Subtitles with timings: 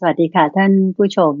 [0.00, 1.34] สวัสดีค่ะท่านผู้ชม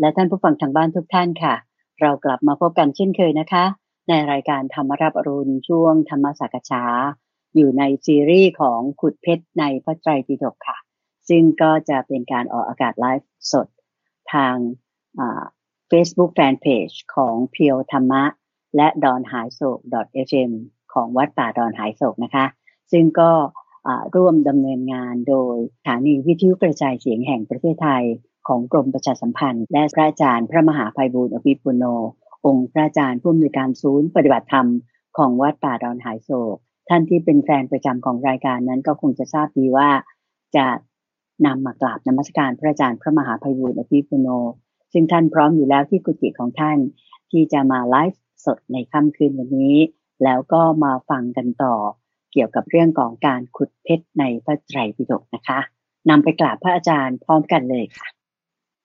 [0.00, 1.54] และท่านผู้ฟังทางบ้านทุกท่านค่ะ
[2.00, 3.64] เรากลับมาพบกันเช่นเคยนะคะ
[4.08, 6.84] ในรายการธรรมรับอรุณช่วงธรรมสักษา
[7.56, 10.78] อยู่ในซีรีส์ของขุดเพชรในพระไตรปิฎกค่ะ
[11.28, 13.68] ซึ่งก็จะเป็นการออกอากาศไลฟ์สด
[14.32, 14.54] ทาง
[15.88, 18.24] เฟซบุ๊กแฟนเพจของเพียวธรรมะ
[18.76, 19.78] และดอนหายโศก
[20.26, 20.50] .fm
[20.92, 22.46] ของวัดป่าดอนหายโศกนะคะ
[22.92, 23.30] ซึ่งก็
[24.14, 28.04] ร่วมดำเนินงานโดยสถานีวิทยุกระจายเสียงแห่งประเทศไทย
[28.48, 31.84] ของกรมประชาสัมพันธ์ และพระอาจารย์พระมหาภัยบูรณ์อภิปุโน
[32.46, 34.68] องค์พระอาจารย์ผู้อำนวยการศูนย์ปฏิบัติธรรม
[35.18, 36.56] ของวัดป่าดอนหายโศก
[36.88, 39.90] ท่านที่เป็นแฟนประจำของรายการนั้นก็คงจะทราบดีว่า
[40.56, 40.66] จะ
[41.46, 44.28] นำมากราบนมัสการพระอาจารย์พระมหาภัยบูรณ์อภิปุโน
[44.92, 46.78] ซึ่งท่านพร้อมอยู่แล้วที่กุฏิของท่าน
[47.30, 49.76] ที่จะมาไลฟ์สดในค่ำคืนวันนี้
[50.24, 51.74] แล้วก็มาฟังกันต่อ
[52.32, 55.58] เกี่ยวกับเรื่องของการขุดเพชรในพระไตรปิฎกนะคะ
[56.10, 58.06] นำไปกราบพระอาจารย์พร้อมกันเลยค่ะ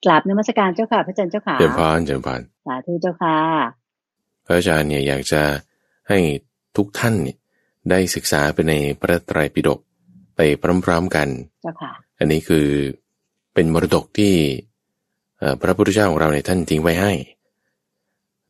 [0.05, 3.37] กราบนมัสการเจ้าค่ะพระอาจารย์เจ้าค่ะเจริญพรเจริญพรสาธุเจ้าค่ะ
[4.45, 5.41] พระอาจารย์เนี่ยอยากจะ
[6.09, 6.19] ให้
[6.77, 7.37] ทุกท่านเนี่ย
[7.89, 9.79] ได้ศึกษาไปในพระไตรปิฎก
[10.35, 10.39] ไป
[10.85, 11.27] พร้อมๆกัน
[11.63, 12.67] เจ้าค่ะอันนี้คือ
[13.53, 14.33] เป็นมรดกที่
[15.61, 17.13] พระพุทธเจ้าของเราในท่านทิ้งไว้ให้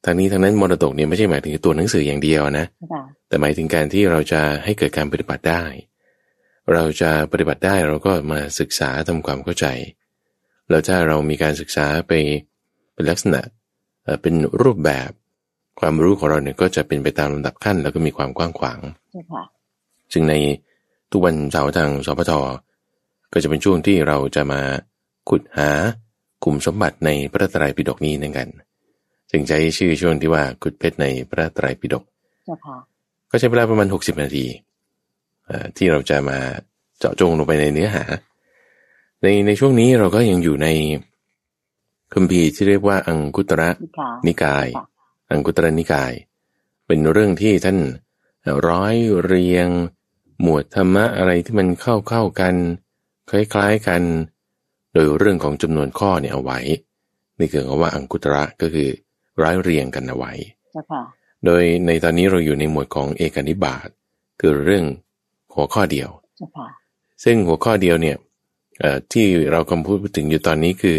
[0.06, 2.66] ทางนี้ทางนั้นมรดกเนี่ยไม่ใช่หมายถึงตัวหนังสืออย่างเดียวนะ
[3.28, 5.64] แต่หมายถึงการที่เราจะให้เกิดการปฏิบัติได้
[6.73, 9.66] เราจะปฏิบัติได้เราก็มาศึกษาทำความเข้าใจ
[10.70, 12.12] แล้วถ้าเรามีการศึกษาไป
[12.94, 13.42] เป็นลักษณะ
[14.22, 15.10] เป็นรูปแบบ
[15.80, 18.80] ความรู้ของเราเนี่ยก็จะเป็นไปตามลำดับขั้น แล้วก็มีความกว้างขวาง
[20.12, 20.34] จึงใน
[21.12, 22.32] ทุกวันเสาร์ทางสพท
[23.34, 24.62] ก็จะเป็นช่วงที่เราจะมา
[25.30, 25.70] ขุดหา
[26.44, 28.50] กลุ่มสมบัติในพระไตรปิฎกนี้นั่นกัน
[29.36, 32.03] จึงใช้ชื่อช่วงที่ว่ากุดเพชรในพระไตรปิฎก
[33.31, 34.45] ก็ใช้เวลาประมาณหกสิบนาที
[35.78, 36.39] ที่เราจะมา
[37.00, 38.04] เจาะจงลงไปในเนื้อหา
[39.22, 40.67] ในในช่วงนี้เราก็ยังอยู่ใน
[42.14, 43.70] คัมภีร์ที่เรียกว่าอังคุตระ
[44.28, 44.67] นิกาย
[45.31, 46.14] อังคุตระนิกาย
[46.88, 47.80] เป็นเรื่องที่ท่าน
[48.67, 48.95] ร้อย
[49.26, 49.67] เรียง
[50.42, 52.55] หมวดธรรมะอะไรที่มันเข้าเข้ากัน
[53.30, 54.02] คล้ายๆกัน
[54.94, 56.60] โดยเรื่องของจำนวนข้อเนี่ยเอาไว้
[57.39, 58.89] นี่คือคำว่าอังคุตระก็คือ
[59.42, 60.32] ร้ายเรียงกันเอาไว้
[61.45, 63.88] โดยในตอนนี้เราอยู่ในหมวดของเอกนิบาต
[64.39, 64.86] คือเรื่อง
[65.55, 66.10] หัวข้อเดียว
[67.23, 68.17] ซึ่งหัวข้อเดียวเนี่ย
[69.11, 70.98] ที่เรากำลังพูดถึงอยู่ตอนนี้คือ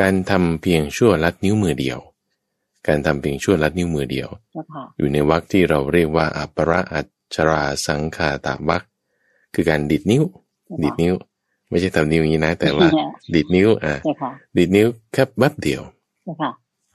[0.00, 1.98] การทำเพียงชั่วลัดนิ้วมือเดียว
[2.86, 4.28] การทำเพียงชั่วลัดนิ้วมือเดียว
[4.96, 7.00] อยู่ในวรรคที่เราเรียกว่าอัจฉราอั
[7.34, 8.82] จฉราสังฆาตวรรค
[9.54, 10.22] คือการดีดนิ้ว
[10.82, 11.14] ดีดนิ้ว
[11.68, 12.88] ไม่ใช่ทำนิ้วอย่างนี้นะ แต่ว่า
[13.34, 13.94] ดีดนิ้วอะ
[14.58, 15.82] ดีดนิ้วแค่แป๊บเดียว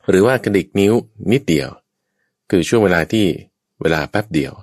[0.09, 0.93] หรือว่ากระดิกนิ้ว
[1.31, 1.69] นิดเดียว
[2.49, 3.25] คือช่วงเวลาที่
[3.81, 4.53] เวลาแป๊บเดียว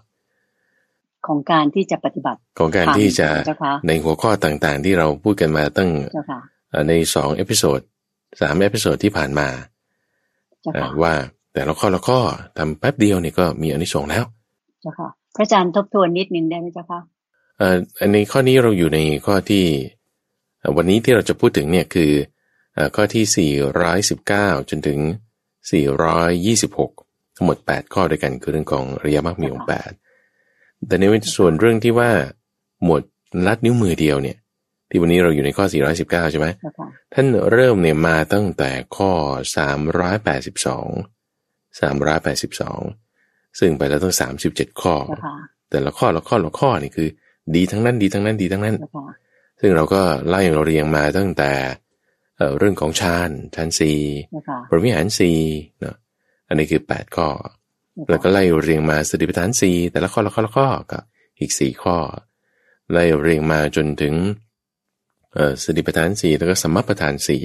[1.26, 3.28] ของการที่จะปฏิบัติของการที่จะ
[3.86, 5.90] ในหัวข้อต่างๆ ที่เราพูดกันมาตั้ง
[6.88, 7.80] ในสอง episode
[8.40, 9.48] สาม episode ที่ผ่านมา
[11.02, 11.14] ว่า
[11.54, 12.20] แต่ละข้อละข้อ
[12.58, 14.24] ทำแป๊บเดียวเนี่ยก็มีอานิสงส์แล้ว
[14.82, 17.00] เจ้าค่ะพระอาจารย์ทบทวนนิดนึงได้ไหมเจ้าค่ะ
[17.58, 17.76] เอ่อ
[18.12, 19.64] ในข้อนี้เราอยู่ในข้อที่
[20.76, 22.10] วันนี้ที่เราจะพูดถึงเนี่ยคือ
[22.96, 23.52] ข้อที่
[24.08, 24.98] 419 จนถึง
[25.68, 29.68] 426 ทั้งหมด 8 ข้อด้วยกันคือเรื่องของอริยมรรคมีองค์
[30.26, 31.02] 8แต่ใน
[31.36, 32.10] ส่วนเรื่องที่ว่า
[32.84, 33.02] หมวด
[33.46, 34.36] ลัดนิ้วมือเดียวเนี่ย
[34.90, 35.64] ที่วันนี้เราอยู่ในข้อ
[35.98, 36.46] 419 ใช่ไหม
[37.14, 39.10] ท่านเริ่มเนี่ยมาตั้งแต่ข้อ
[39.50, 39.52] 382
[41.80, 44.14] 382 ซึ่งไปแล้วตั้ง
[44.46, 44.94] 37 ข้อ
[45.70, 47.08] แต่ละข้อละข้อละข้อนี่คือ
[47.54, 48.76] ดีทั้งนั้นดีทั้งนั้นดีทั้งนั้น
[49.60, 51.52] ซึ่งเราก็ไล่เราเรียงมาตั้งแต่
[52.58, 53.98] เรื่องของฌานฌานสี่
[54.68, 55.38] ปรมิหารสี่
[55.80, 55.96] เนาะ
[56.48, 57.28] อันนี้คือแปดข้อ
[58.10, 61.00] แล้วก็ไล่เรียงมาสติปัฏฐานสี่แต่ละข้อละข้อละข้อก็
[61.40, 61.96] อีกสี่ข้อ
[62.92, 64.14] ไล่เรียงมาจนถึง
[65.62, 67.42] สติปัฏฐานสี่แล้วก็สัมมัปปธานสี่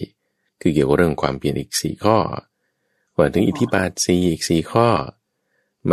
[0.61, 2.17] คือเกี่ยวกับเรื่องความเปลี่ยนอีกสี่ข้อ
[3.17, 4.87] มาถึงอิทธิบาทสี่อีกสี่ข้อ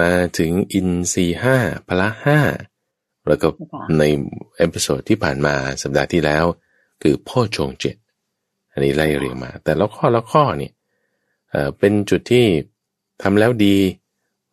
[0.01, 1.57] มาถึงอินทรีย์ห้า
[1.89, 2.41] พละห้า
[3.29, 3.49] แล้วก็
[3.99, 4.03] ใน
[4.59, 6.45] episode ที่ผ่านมาสัปดาห์ที่แล้ว
[7.03, 7.97] คือโพชฌงค์เจ็ด
[8.73, 10.71] อันนี้ไล่เรียงมา แต่ละข้อละข้อนี่
[11.51, 12.45] เอ่อเป็นจุดที่
[13.23, 13.77] ทำแล้วดี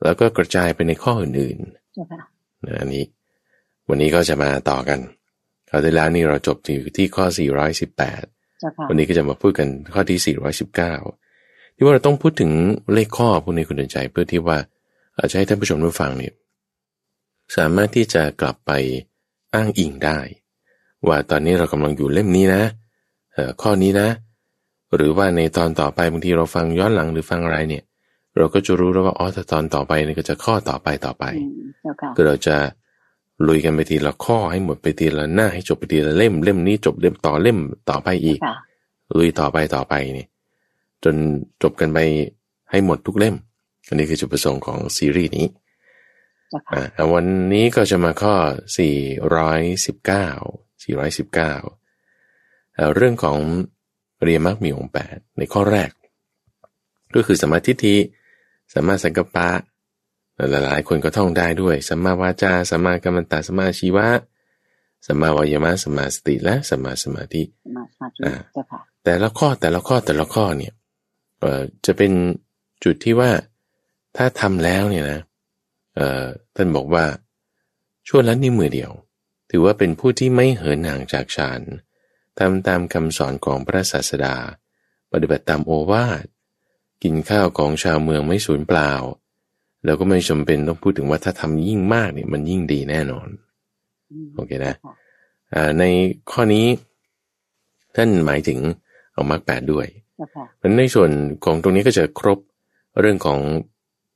[0.03, 3.05] แล้วก็กระจายไปในข้ออื่นๆอันนี้
[3.89, 4.99] วันนี้ก็จะมาต่อกัน
[5.69, 7.25] คราวที่แล้วนี่เราจบอยู่ที่ข้อ
[8.07, 10.35] 418 วันนี้ก็จะมาพูดกันข้อที่
[11.03, 12.51] 419 ที่ว่าเราต้องพูดถึง
[12.93, 14.57] เลขข้อพวกนี้คุณเดินใจเพื่อที่ว่า
[15.17, 16.33] อาจจะให้ท่านผู้ชมได้ฟังเนี่ย
[17.55, 18.71] สามารถที่จะกลับไป
[19.53, 20.19] อ้างอิงได้
[21.07, 22.63] ว่าตอนนี้เรากำลังอยู่เล่มนี้นะ
[23.61, 24.09] ข้อนี้นะ
[24.95, 27.83] หรือว่าในตอนต่อไปบางทีเราฟังย้อนหลังหรือฟังอะไรเนี่ย
[28.37, 31.25] เราก็จะรู้แล้วว่าอ๋อถ้าตอนต่อไปนี่ก็จะข้อต่อไปต่อไป
[32.15, 32.55] คือเราจะ
[33.47, 37.57] ลุยกันไปทีละข้อให้หมดไปทีละหน้าให้จบไปทีละเล่ม เล่มนี้จบเล่มต่อเล่ม
[37.89, 38.39] ต่อไปอีก
[39.17, 40.27] ลุยต่อไปต่อไปนี่
[41.03, 41.15] จน
[41.63, 41.97] จบกันไป
[42.71, 43.35] ให้หมดทุกเล่ม
[43.87, 45.47] อันนี้คือจุดประสงค์ของซีรีส์นี้
[46.73, 48.35] อ่าวันนี้ก็จะมาข้อ
[50.79, 51.78] 419 419
[52.95, 53.37] เรื่องของ
[54.23, 55.91] เรียมักมีองค์แปดในข้อแรก
[57.15, 57.95] ก็คือสมาธิทิ
[58.73, 59.49] สัมมาสังกัปปะ
[60.51, 64.07] หลายๆคนก็ท่องได้ด้วยสัมมาวาจาสัมมากัมมันตสัมมาชีวะ
[65.05, 67.43] สัมมาวายมะสัมมาสติและสัมมาสมาธิ
[69.03, 70.73] แต่ละข้อแต่ละข้อแต่ละข้อเนี่ย
[71.39, 72.11] เอ่อจะเป็น
[72.83, 73.31] จุดที่ว่า
[74.17, 75.19] ถ้าทำแล้วเนี่ยนะ
[75.95, 76.25] เอ่อ
[76.55, 77.05] ท่านบอกว่า
[78.07, 78.91] ชั่วละนิ้วมือเดียว
[79.49, 81.61] ถือว่าเป็นผู้ที่ไม่เหินห่างจากฌาน
[82.37, 84.35] ทำตามคำสอนของพระศาสดา
[85.11, 86.25] ปฏิบัติตามโอวาท
[87.03, 88.91] กินข้าวของชาวเมืองไม่สูญเปล่า
[89.85, 93.27] แล้วก็ไม่จำเป็นต้องพูดถึงว่าถ้าทำยิ่งมากเนี่ยมันยิ่งดีแน่นอน
[94.35, 94.75] โอเคนะ
[95.79, 95.83] ใน
[96.31, 96.67] ข้อนี้
[97.95, 98.59] ท่านหมายถึง
[99.13, 99.87] เอามรรคแปดด้วย
[100.61, 101.11] มันในส่วน
[101.45, 102.39] ของตรงนี้ก็จะครบ
[102.99, 103.39] เรื่องของ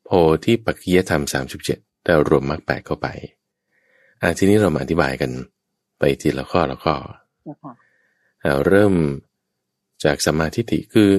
[0.05, 0.09] โพ
[0.43, 3.07] ธิปัจจยธรรมสามสิบเจ็ดแต่รวมมรรคแปดเข้าไป
[4.21, 5.31] อ่าทีนี้เรามาอธิบายกัน
[5.99, 6.95] ไปทีละข้อละข้อ
[8.67, 8.93] เริ่ม
[10.03, 11.09] จากสมาธิิคือ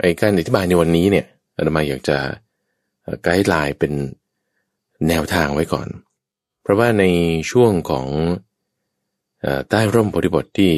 [0.00, 1.26] ไอ้การอธิบายในวันนี้เนี่ย
[1.56, 2.18] อาตมาอยากจะ
[3.22, 3.92] ไกด์ไลน์เป็น
[5.08, 5.88] แนวทางไว้ก่อน
[6.62, 7.04] เพราะว่าใน
[7.50, 8.06] ช่วงของ
[9.68, 10.72] ใต้ร่มโพธิบทที่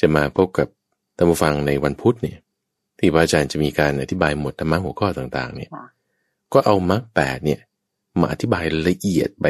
[0.00, 0.68] จะมาพบกับ
[1.16, 2.38] ท่านผู้ฟังในวันพุธเนี่ย
[2.98, 5.70] ที่พระอาจารย์จะมีการอธิบายหมดธรรมะหัวข้อต่างๆเนี่ย
[6.52, 7.60] ก็เอามรรคแปดเนี่ย
[8.20, 9.46] มาอธิบายละเอียดไป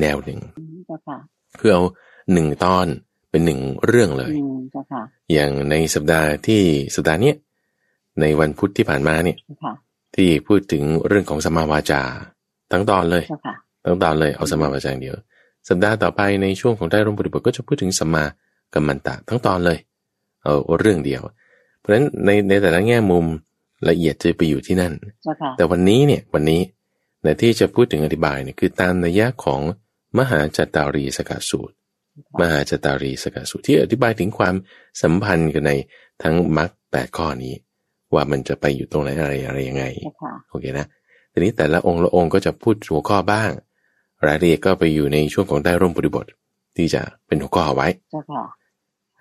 [0.00, 0.40] แนวหนึ่ง
[1.56, 1.84] เพื่อเอา
[2.32, 2.86] หนึ่งตอน
[3.30, 4.32] เป็นหนึ่งเรื่องเลย
[5.32, 6.62] อย่างในสัปดาห์ที่
[6.94, 7.32] สัปดาห์นี้
[8.20, 9.36] ในวันพุธที่ผ่านมาเนี่ย
[10.16, 12.02] ที่พูดถึงเรื่องของสมาวาจา
[12.72, 13.24] ทั้งตอนเลย
[13.84, 15.16] ทั้งตอนเลยเอาสมาวาจาเดียว
[15.68, 18.24] สัปดาห์ต่อไปในช่วงของได้ร่มปฏิบัติก็จะพูดถึงสมา
[18.74, 19.78] กัมมันตะทั้งตอนเลย
[20.42, 21.22] เอาเรื่องเดียว
[21.78, 23.26] เพราะฉะนั้นในในแต่ละแง่มุม
[23.88, 24.92] ละเอียดจะไปอยู่ที่นั่น
[25.56, 26.60] แต่วันนี้เนี่ยวันนี้
[27.22, 29.60] ในที่จะพูดถึงอธิบายเนี่ยคือตามนัยยะของ
[30.18, 31.74] มหาจัตตารีสกัดสูตร
[32.40, 34.54] มหาจัตตารีสกัดสูตรที่อธิบายถึงความ
[35.02, 35.72] สัมพันธ์กันใน
[36.22, 37.54] ทั้งมรรคแปดข้อนี้
[38.14, 39.84] ว่ามันจะไปอยู่ตรงไหนอะไรอะไรยังไง
[40.50, 40.86] โอเคนะ
[41.32, 43.50] ทีนี้แต่ละองค์ละองค์ก็จะพูดหัวข้อบ้าง
[44.26, 46.26] รายละเอียดก็ไปอยู่ในช่วงของใต้ร่มบริบท
[46.76, 47.88] ที่จะเป็นหัวข้อไว้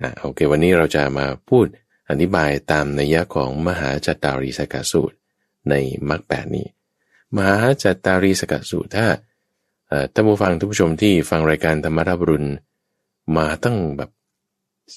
[0.01, 1.65] อ่าโอเค วันนี้เราจะมาพูด
[2.09, 5.15] อธิบายตามนัยยะของมหาจัตตารีสกัสูตร
[5.69, 5.73] ใน
[6.09, 6.65] มรรคแปดนี้
[7.35, 9.05] มหาจัตตารีสกัสูตรถ้า
[10.13, 12.45] ท่านผู้ฟังทุกผู้ชมที่ฟังรายการธรรมราบรุน
[13.35, 14.09] มาตั้งแบบ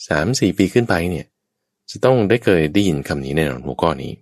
[0.09, 1.27] สามสี่ปีขึ้นไปเนี่ย
[1.91, 4.12] จะต้องได้เคยได้ยินคำนี้แน่นอนหัวข้อนี้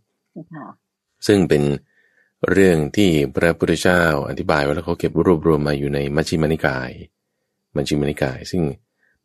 [1.26, 1.62] ซึ่งเป็น
[2.50, 6.90] เรื่องที่พระพุทธเจ้าอธิบายไว้แล้วเขาเก็บรวบรวมมาอยู่ในมัชฌิมานิกาย
[7.76, 8.62] มัชฌิมานิกาย ซึ่ง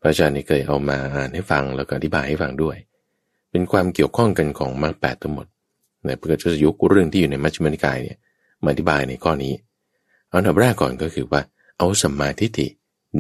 [0.01, 2.77] พระอาจารย์เคยเอามาอ่านให้ฟังแล้วก็อธิบายให้ฟังด้วย
[3.51, 5.47] เป็นความเกี่ยวข้องกันของมรรคแปดทั้งหมด
[6.05, 8.17] ในพระเจ้ายุคเรื่องที่อยู่ในมัชฌิมานิกายเนี่ย
[8.63, 9.53] มาอธิบายในข้อนี้
[10.27, 11.41] เอาอันดับแรกก่อนก็คือว่า
[11.77, 12.67] เอาสัมมาทิฏฐิ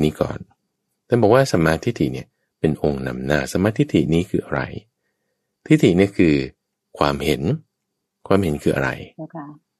[0.01, 0.39] นี้ก่อน
[1.07, 2.27] ท่านบอกว่าสัมมาทิฏฐิเนี่ย
[2.59, 4.61] เป็นองค์นำหน้าสัมมาทิฏฐินี้คืออะไร
[5.67, 6.35] ทิฏฐิเนี่ยคือ
[6.97, 7.41] ความเห็น
[8.27, 8.89] ความเห็นคืออะไร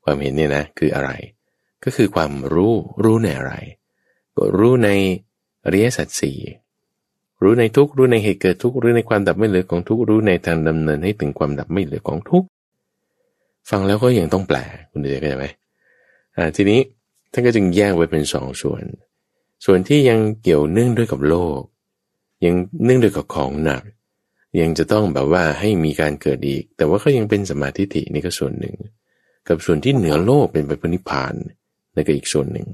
[0.03, 1.11] ความเห็นเนี่ยนะคืออะไร
[1.83, 2.73] ก็คือความรู้
[3.03, 3.53] รู้ในอะไร
[4.35, 4.89] ก็รู้ใน
[5.65, 6.37] อริยสัจสี่
[7.41, 12.43] รู้ในทุกรู้ในเหตุเกิดทุกรู้ในความดับไม่เหลือของทุกรู้ในทางดำเนินให้ถึงความดับไม่เหลือของทุก
[13.69, 14.57] ฟังแล้วก็ยังต้องแปล
[14.91, 15.45] คุณเดียเข้าใจไหม
[16.35, 16.79] อ่าทีนี้
[17.31, 18.83] ท่านก็จึงแยกไว้เป็นสองส่วน
[19.65, 21.59] ส่วนที่ยังเกี่ยวเนื่องด้วยกับโลก
[22.45, 22.55] ยัง
[22.85, 23.83] เนื่องด้วยกับของหนัก
[24.59, 28.75] ยังจะต้องแบบว่าให้มีการเกิดอีก แต่ว่าก็ยังเป็นสมาธิฐินี่ก็ส่วนหนึ่ง
[29.47, 31.33] กับส่วนที่เหนือโลกเป็นไปพนิพาน
[31.95, 32.67] นั่นก็อีกส่วนหนึ่ง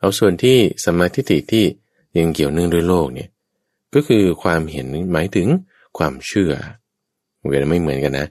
[0.00, 0.56] เอาส่วนที่
[0.86, 1.64] สมาธิฐิที่
[2.18, 3.28] ยังเกี่ยวเนื่องด้วยโลกเนี่ย
[3.94, 5.48] ก็คือความเห็นหมายถึง
[5.98, 6.52] ความเชื่อ
[7.48, 8.28] เวลาไม่เหมือนกันนะ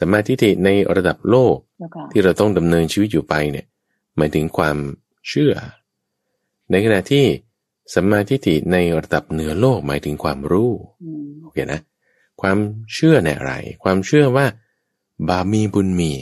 [0.00, 1.56] สมาธิฐิในระดับโลก
[2.12, 3.66] ที่เราต้องดำเนินชีวิตอยู่ไปเนี่ย
[4.16, 4.76] หมายถึงความ
[5.28, 5.52] เชื่อ
[6.70, 7.24] ในขณะที่
[7.94, 10.70] สัมมาทิฏฐิในระดับเหนือโลกหมายถึงความรู้
[11.42, 11.80] โอเคนะ
[12.40, 12.58] ความ
[12.94, 14.46] เชื่อในอะไร ความเชื่อว่า
[15.28, 16.12] บาปมีบุญมี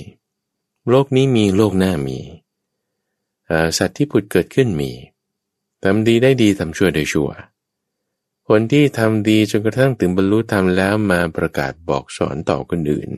[0.91, 2.19] โลกนี้มีโลกหน้ามี
[3.79, 4.91] สัตว์ที่ผุดเกิดขึ้นมี
[5.83, 7.31] ทำดีได้ดีทำชั่วได้ชั่ว
[8.49, 13.09] คนที่ทำดีจนกระทั่งถึงบรรลุธรรมแล้วมาประกาศบอกสอนต่อคนอื่น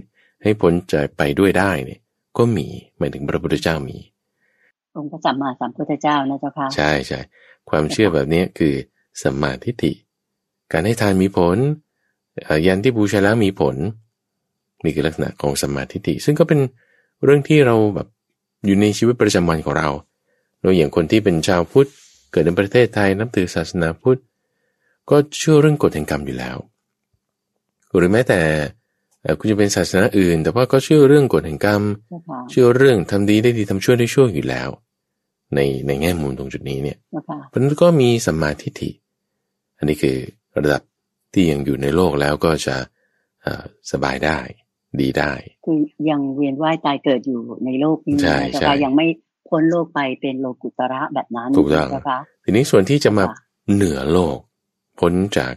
[0.43, 2.01] ให้พ้นใจไปด้วยได้เนี่ย
[2.37, 2.67] ก็มี
[2.99, 3.99] หมายถึงพระพุทธเจ้ามี
[4.97, 7.21] องค์พระสัมมาสัมพุทธเจ้านะเจ้าค่ะใช่ใช่
[7.71, 8.75] ความเชื่อแบบนี้คือ
[9.23, 9.93] สัมมาทิฏฐิ
[10.73, 11.57] การให้ทานมีผล
[12.67, 13.77] ยันที่บูชาแล้วมีผล
[14.85, 16.61] นี่คือลักษณะของสัมมาทิฏฐิซึ่งก็เป็น
[17.25, 18.09] เรื่องที่เราแบบ
[18.67, 19.89] อยู่ในชีวิตประจำวันของเรา
[20.61, 21.89] โดยอย่างคนที่เป็นชาวพุทธ
[22.31, 24.21] เกิดในประเทศไทยนับถือศาสนาพุทธ
[25.11, 26.57] ก็เชื่อเรื่องกฎแห่งกรรมอยู่แล้ว
[27.97, 28.41] หรือแม้แต่
[29.39, 31.83] คุณจะเป็นศาสนาอื่น แต่ว่าก็เชื่อเรื่องกฎแห่งกรรม
[32.51, 34.69] เชื่อเรื่องทำดีได้ดีทำชั่วได้ชั่วอยู่แล้ว
[35.55, 36.99] ในในแง่มุมตรงจุดนี้เนี่ย
[37.49, 38.91] เพราะนั้นก็มีสัมมาทิฏฐิ
[39.79, 40.17] อันนี้คือ
[40.57, 40.83] ระดับ
[41.33, 42.77] ที่ยังอยู่ในโลกแล้วก็จะ
[43.93, 44.39] สบายได้
[45.01, 45.33] ดีได้
[45.67, 45.79] คือ
[46.11, 48.17] ยังเวียนว่ายตายเกิดอยู่ในโลกนี้
[48.53, 49.07] แต่ว่ายังไม่
[49.49, 51.89] พ้นโลกไปเป็นโลกุตระแบบนั้นถูกต้อง
[52.45, 53.25] ทีนี้ส่วนที่จะมา
[53.75, 54.39] เหนือโลก
[55.01, 55.53] พ้นจาก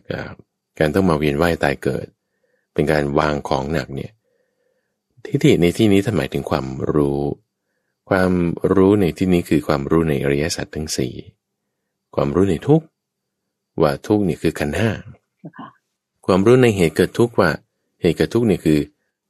[0.80, 2.06] การต้องมาเวียนว่ายตายเกิด
[2.74, 4.12] เป็นการวางของหนักเนี่ย
[5.26, 7.22] ทิฏฐิในที่นี้ท่านหมายถึงความรู้
[8.10, 8.32] ความ
[8.74, 11.14] รู้ในที่นี้คือความรู้ในอริยสัจทั้งสี่
[12.16, 12.82] ความรู้ในทุก
[13.82, 14.92] ว่าทุกนี่คือขันห้า
[16.26, 17.50] ความรู้ในเหตุเกิดทุกว่า
[18.02, 18.80] เหตุเกิดทุกนี่คือ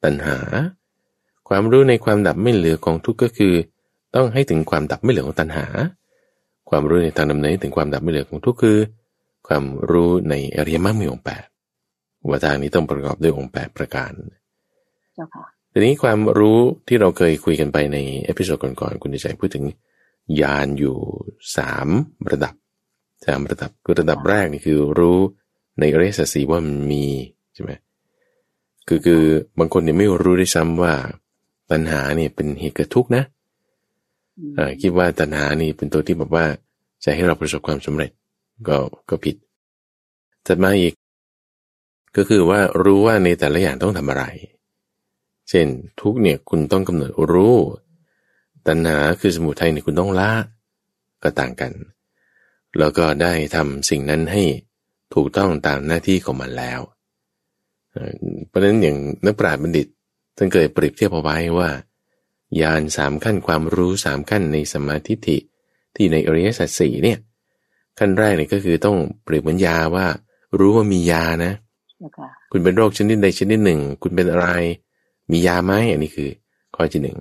[0.04, 0.38] ตัณหา
[1.50, 3.54] ความรู้ในความดับไม่เหลือของทุกก็คือ
[4.16, 5.66] ต้องให้ถึงความดับไม่เหลือของตัณหา
[6.70, 8.78] ความรู้ในทางดำเนินถึงความดับไม่เหลือของทุกข์คือ
[9.48, 11.44] ความรู้ในอริยมรรคมีองค์แปด
[12.30, 14.12] ว่าทางนี้ต้องประกอบด้วยองค์แปดประการ
[15.16, 19.66] เจ้าค่ะทีนี้ความรู้ที่เราเคยคุยกันไปใน episode ก่อนๆคุณใจพูดถึง
[20.42, 20.98] ญาณอยู่
[21.58, 21.88] สาม
[22.32, 22.54] ระดับ
[23.26, 25.20] สามระดับคือระดับแรกนี่คือรู้
[25.80, 27.06] ในอริยสัจสี่ว่ามันมี
[27.54, 27.72] ใช่ไหม
[28.88, 29.24] คือคือ
[29.60, 30.94] บางคนเนี่ยไม่รู้ด้วยซ้ำว่า
[31.72, 33.24] ตัณหาเนี่ยเป็นเหตุเกิดทุกข์นะ
[34.58, 36.46] อ่าคิดว่าตัณหานี่เป็นตัวที่แบบว่า
[37.04, 38.12] จะให้เราประสบความสำเร็จ
[38.68, 38.78] ก็
[39.10, 39.36] ก็ผิด
[40.48, 40.94] จัดมาอีก
[42.16, 44.24] ก็คือว่ารู้ว่าในแต่ละอย่างต้องทำอะไร
[45.50, 45.68] เช่น
[46.02, 47.56] ทุกเนี่ยคุณต้องกำหนดรู้
[48.68, 50.32] ตัณหาคือสมุทัยเนี่ยคุณต้องละ
[51.24, 51.72] ก็ต่างกัน
[52.80, 54.44] แล้วก็ได้ทำสิ่งนั้นให้
[55.14, 56.80] ถูกต้องตามหน้าที่ของมันแล้ว
[58.48, 59.88] เพราะฉะนั้นอย่างนักปราชญ์บัณฑิต
[60.38, 61.70] ท่านเคยเปรียบเทียบเอาไว้ว่า
[62.62, 65.38] ยานสามขั้นความรู้สามขั้นในสมาธิิ
[65.96, 67.20] ที่ในอริยสัจสี่เนี่ย
[68.00, 70.06] ขั้นแรกเนี่ยก็คือต้องเปรียบเหมือนยาว่า
[70.60, 71.54] รู้ว่ามียานะ
[72.52, 74.48] คุณเป็นโรคชนิดใดชนิดหนึ่ง คุณเป็นอะไร
[75.32, 76.30] มียาไหมอันนี้คือ
[76.76, 77.18] ข้อที่หนึ่ง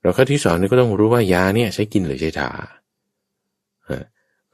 [0.00, 2.50] เราข้อที่สองนี่ก็ต้องรู้ว่ายาเนี่ยใช้กินหรือใช้ทา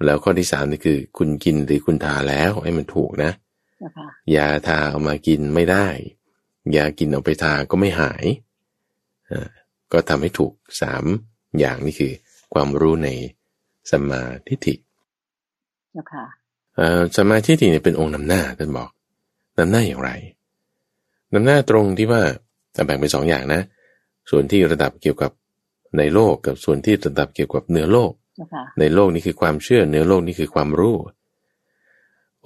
[0.05, 3.33] แล้วข้อที่สามนี่คือ คุณกินหรือคุณทาแล้วให้มันถูกนะ
[4.37, 5.87] ยาทาเอามากินไม่ได้
[6.77, 8.25] ยากินเอาไปทาก็ไม่หาย
[9.93, 11.05] ก็ทำให้ถูกสาม
[11.59, 12.13] อย่างนี่คือ
[12.55, 13.09] ความรู้ใน
[13.91, 14.75] สมาธิฐิ
[17.17, 18.91] สมาธิฐิเนี่ยเป็นองค์นำหน้าท่านบอก
[19.59, 20.11] นำหน้าอย่างไร
[21.33, 22.23] นำหน้าตรงที่ว่า
[22.85, 23.63] แบ่งเป็นสองอย่างนะ
[24.31, 25.31] ส่วนที่ระดับเกี่ยวกับ
[25.99, 28.13] ในโลกกับส่วนที่ระดับเกี่ยวกับเหนือโลก
[28.81, 30.97] ในโลกนี้คือความเชื่อเหนือโลกนี้คือความรู้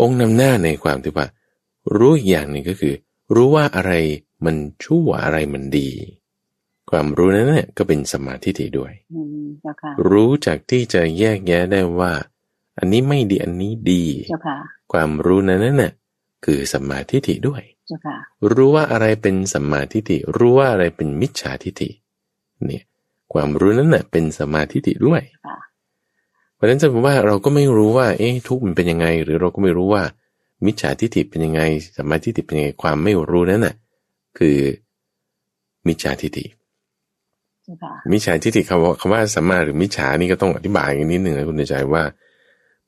[0.00, 1.26] องค์นำหน้าในความที่ว่า
[1.96, 2.94] รู้อย่างหนึ่งก็คือ
[3.34, 3.92] รู้ว่าอะไร
[4.44, 5.90] มันชั่วอะไรมันดี
[6.90, 8.92] ความรู้นั้นเนี่ยก็เป็นสมาธิด้วย
[10.10, 12.12] รู้จากที่จะแยกแยะได้ว่า
[12.78, 14.04] อันนี้ไม่ดีอันนี้ดี
[14.92, 15.92] ความรู้นั้นน่ะ
[16.44, 17.62] คือสมาธิด้วย
[18.54, 19.98] รู้ว่าอะไรเป็นสมาธิ
[20.36, 21.90] รู้ว่าอะไรเป็นมิจฉาทิฏฐิ
[22.66, 22.84] เนี่ย
[23.32, 25.22] ความรู้นั้นน่ะเป็นสมาธิด้วย
[26.54, 30.02] เพราะฉะนั้นจะบอกว่าเราก็ไม่รู้ว่า เอ๊ะทุกมันเป็นยังไง หรือเราก็ไม่รู้ว่า
[30.66, 31.60] มิจฉาทิฏฐิเป็นยังไง
[31.98, 33.74] สมาธิฏฐิเป็นยังไงความไม่รู้นั้นน่ะ
[34.38, 34.56] คือ
[35.86, 36.44] มิจฉาทิฏฐิ
[38.12, 42.02] มิจฉาทิฏฐิคำว่าคำว่าสัมมาหรือมิจฉานี่ก็ต้องอธิบายกันนิดหนึ่งนะคุณใจว่า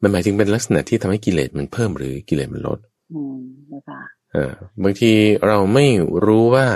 [0.02, 2.78] มันหมายถึงเป็นลักษณะที่ทำให้กิเลสมันเพิ่มหรือกิเลสมันลด
[3.12, 3.38] อืม
[3.72, 4.00] นะคะ
[4.34, 4.52] อ่า
[4.82, 5.12] บางที
[5.46, 5.86] เราไม่
[6.24, 6.66] รู้ว่า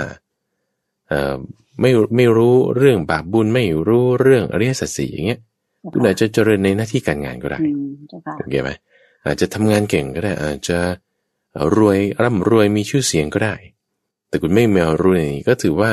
[1.09, 1.37] เอ่อ
[1.81, 5.39] ไม่ไม่รู้เรื่องบาปบุญไม่รู้เรื่องอริยสัจสี่อย่างเงี้ย
[5.93, 7.59] คุณอาจจะเจริญในหน้าที่การงานก็ได้
[8.37, 8.69] โอเคไหม
[9.25, 10.79] อาจจะทำงานเก่งก็ได้ อาจจะ
[11.75, 13.55] รวยร่ำรวยมีชื่อเสียงก็ได้
[14.29, 15.89] แต่คุณไม่มีรู้ในนี้ก็ถือว่า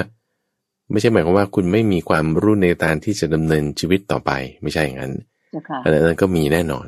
[0.91, 4.31] ไม่ใช่หมายความว่าคุณไม่มีความรู้ในการที่จะดำเนินชีวิตต่อไป
[4.63, 5.13] ไม่ใช่อย่างนั้น
[5.85, 6.87] อันนั้นก็มีแน่นอน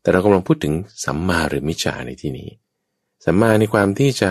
[0.00, 0.72] แต่เรากำลังพูดถึง
[1.04, 2.48] สัมมาหรือมิจฉาในที่นี้
[3.24, 4.30] สัมมาในความที่จะ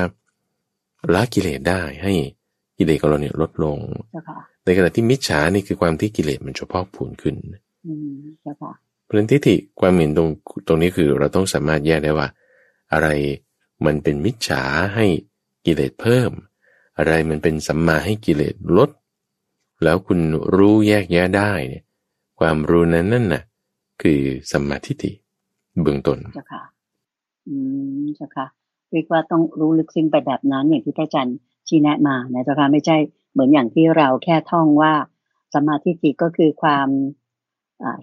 [1.13, 2.13] ละกิเลสได้ให้
[2.77, 3.77] กิเลสของเราเนี่ยลดลง
[4.65, 7.36] ในขณะที่มิจฉานี่คือความที่กิเลสมันจะพอกพูนขึ้น
[9.06, 10.29] เพราะนั้นทิฏฐิความเห็นตรง
[10.67, 12.27] ตรงนี้คือเราต้องสามารถแยกได้ว่า
[12.94, 13.08] อะไร
[13.86, 14.63] มันเป็นมิจฉา
[14.96, 15.06] ให้
[15.65, 16.32] กิเลสเพิ่ม
[16.98, 18.89] อะไรมันเป็นสัมมาให้กิเลสลด
[19.84, 20.20] แล้วคุณ
[20.56, 21.84] รู้แยกแยะได้เนี่ย
[22.39, 23.44] ความรู้นั้นนั่นน่ะ
[24.01, 24.20] คือ
[24.51, 25.12] สัมมาทิฏฐิ
[25.82, 26.62] เบื้องต้นจ้าค่ะ
[27.48, 27.56] อื
[28.03, 28.46] มจ้าค่ะ
[28.91, 32.98] เรียกว่าต้องรู้ลึกซึ้งไปแบบนั้นอย่างที่พระอาจารย์ชี้แนะมานะเจ้าค่ะไม่ใช่
[33.32, 34.94] เหมือนอย่างที่เราแค่ท่องว่า
[35.53, 36.88] สัมมาทิฏฐิก็คือความ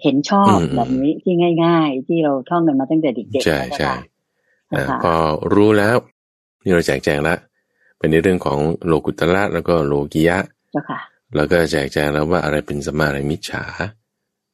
[0.03, 3.93] เห็นชอบแบบนี้ที่ง่าย ๆ ที่เราท่องกันมาตั้งแต่เด็กๆใช่ใช่
[5.05, 5.15] พอ
[5.55, 5.97] รู้แล้ว
[6.65, 7.37] นี่เราแจกแจงละ
[7.99, 10.39] เป็นในเรื่องของโลกุตละแล้วก็โลกิยะ
[11.37, 13.65] แล้วก็แจกแจงแล้วว่าอะไรเป็นสมาอะไรมิจฉา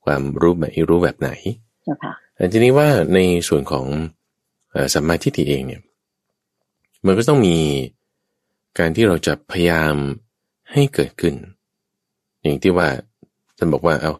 [0.04, 1.30] ความรู้แบบรู้แบบไหน
[2.36, 3.18] แต่ทีนี้ว่าใน
[3.48, 3.86] ส่วนของ
[4.94, 5.80] สัมมาทิฏฐิเองเนี่ย
[7.06, 7.56] มันก็ต้องมี
[8.78, 9.94] การที่เราจะพยายาม
[10.72, 11.34] ให้เกิดขึ้น
[12.42, 12.88] อย่างที่ว่า
[13.56, 14.12] ท่านบอกว่าเอา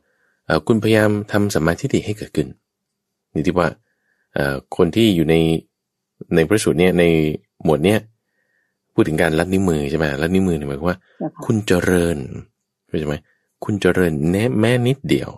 [0.47, 2.49] เอาคุณพยายามทำสมาธิให้เกิดขึ้น
[3.35, 3.69] นี่ที่ว่า
[4.77, 5.35] คนที่อยู่ใน
[6.35, 7.05] ในพระสูตรเนี่ยใน
[7.65, 7.99] หมวดเนี้ย
[8.95, 10.99] พูดถึงการลัดนิ้วมือใช่ไหมลัดนิ้วมือหมายความว่า
[11.45, 12.19] คุณเจริญ
[12.87, 13.17] เข้าใจไหม
[13.65, 15.31] คุณเจริญแม้แม้นิดเดียว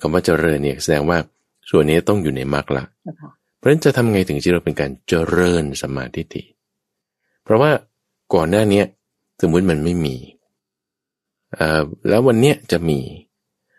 [0.00, 1.18] คำว่าเจริญเนี่ยแสดงว่า
[1.70, 2.84] ส่วนนี้ต้องอยู่ในมรรคละ
[3.58, 6.42] เพราะฉะนั้นจะทำไงถึงที่เราเป็นการเจริญสมาธิิ
[7.44, 7.70] เพราะว่า
[8.34, 8.82] ก่อนหน้านี้
[9.42, 10.16] สมมติมันไม่มี
[12.08, 12.98] แล้ววันเนี้ยจะมี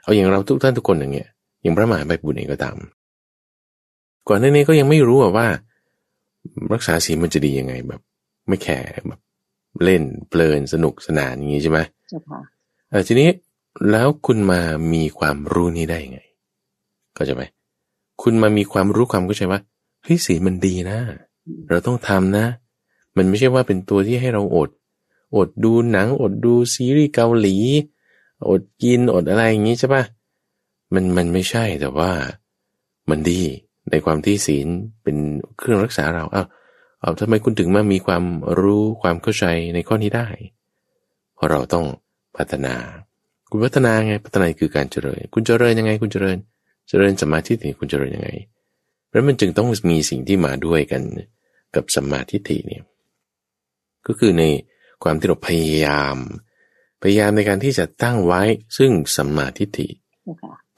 [0.03, 1.29] เอาอย่างเราทุกท่านทุกคนอย่างเงี้ย
[1.61, 2.77] อย่างพระมหาไพบุญเองก็ตาม
[4.29, 5.47] ก่อนหน้านี้ก็ยังไม่รู้ว่า
[6.73, 8.01] รักษาศีลมันจะดียังไงแบบ
[8.47, 9.21] ไม่แข่แบบ
[9.83, 12.39] เล่นเพลินสนุกสนานอย่างนี้ใช่ไหมใช่ค่ะ
[13.07, 13.29] ทีนี้
[13.91, 14.61] แล้วคุณมา
[14.93, 16.19] มีความรู้นี้ได้ยังไง
[17.17, 17.43] ก็จะไหม
[18.21, 19.59] คุณมามีความรู้ความเข้าใจว่า
[20.03, 20.99] เฮ้ยศีลมันดีนะ
[21.69, 22.45] เราต้องทำนะ
[23.17, 24.69] มันไม่ใช่ว่าเป็นตัวที่ให้เราอด
[25.37, 27.57] อดดูหนังอดดูซีรีส์เกาหลี
[28.49, 30.03] อดกินอดอะไรอย่างนี้ใช่ปะ
[30.93, 32.11] มันมันไม่ใช่แต่ว่า
[33.09, 33.41] มันดี
[33.91, 34.67] ในความที่ศีล
[35.03, 35.17] เป็น
[35.57, 36.43] เครื่องรักษาเราเอา
[37.01, 38.23] เอาทำไมคุณถึงมามีความ
[38.59, 40.27] รู้ความเข้าใจในข้อนี้ได้
[41.35, 41.85] เพราะเราต้อง
[42.37, 42.75] พัฒนา
[43.49, 46.37] คุณพัฒนาไงพัฒนาคือการเจริญ คุณเจริญยังไงคุณเจริญ
[46.89, 48.29] เจริญสมาธินี่คุณเจริญยังไง
[49.07, 51.01] เพราะมันจึงต้องมีสิ่งที่มาด้วยกัน
[51.75, 52.83] กับสมาธิิเนี่ย
[54.07, 54.43] ก็คือใน
[55.03, 56.17] ความที่เราพยายาม
[57.01, 58.41] พยายามในการที่จะตั้งไว้
[58.77, 59.87] ซึ่งสมาธิิ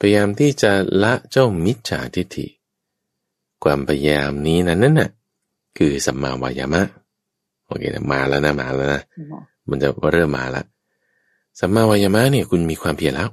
[0.00, 2.46] พยายามที่จะละเจ้ามิจฉาทิฏฐิ
[3.64, 5.10] ความพยายามนี้นั้นนั่นน่ะ
[5.78, 6.82] คือสัมมาวายามะ
[7.66, 9.02] โอเคนะมาแล้วนะมาแล้วนะ
[9.68, 10.64] มันจะเริ่มมาแล้ว
[11.60, 13.30] สัมมาวายามะเนี่ยคุณมีความเพียรแล้ว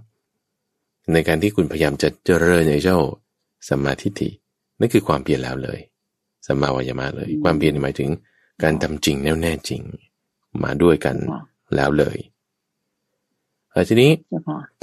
[1.14, 2.98] ในการที่คุณพยายามจะเจริญในเจ้า
[3.68, 4.30] สัมมาทิฏฐิ
[4.80, 5.80] นั่นคือความเพียรแล้วเลย
[6.48, 8.10] สัมมาวายามะเลย ความเพียรหมายถึง
[8.64, 9.82] การทำจริงแน่วแน่จริง
[10.64, 11.16] มาด้วยกัน
[11.76, 12.18] แล้วเลย
[13.90, 14.12] ทีนี้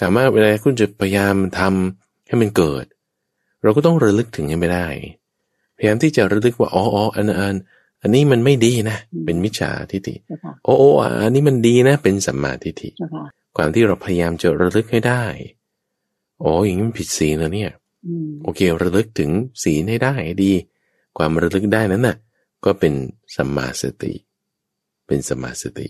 [0.00, 2.84] ถามว่าเวลาคุณจะพยายามทำให้มันเกิด
[3.62, 4.86] เราก็ต้องระลึกถึงให้ไม่ได้
[5.76, 7.56] พยายามที่จะระลึกว่าอ๋ออ๋ออันอัน
[8.02, 10.14] อันนี้มันไม่ดีนะ เป็นมิจฉาทิฏฐิ
[10.64, 10.90] โอ้โอ้
[11.22, 12.88] อันนี้มันดีนะ เป็นสัมมาทิฏฐิ
[13.56, 15.24] ความที่เราพยายามจะระลึกให้ได้
[16.40, 17.70] โอ้อย่างนี้มันผิดศีลแล้วเนี่ย
[18.42, 19.30] โอเค ระลึกถึง
[19.62, 20.52] ศีลให้ได้ดี
[21.16, 22.16] ความระลึกได้นั้นน่ะ
[22.64, 22.94] ก็เป็น
[23.36, 24.12] สัมมาสติ
[25.06, 25.86] เป็นสัมมาสติ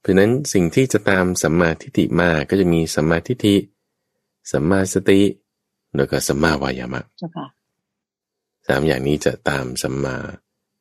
[0.00, 3.56] เพราะนั้นสิ่งที่จะตามสัมมาทิฏฐิมาก็จะมีสัมมาทิฏฐิ
[4.52, 5.20] สัมมาสติ
[5.96, 7.02] แล้วก็สัมมาวายามะ
[8.66, 10.16] สามอย่างนี้จะตามสัมมา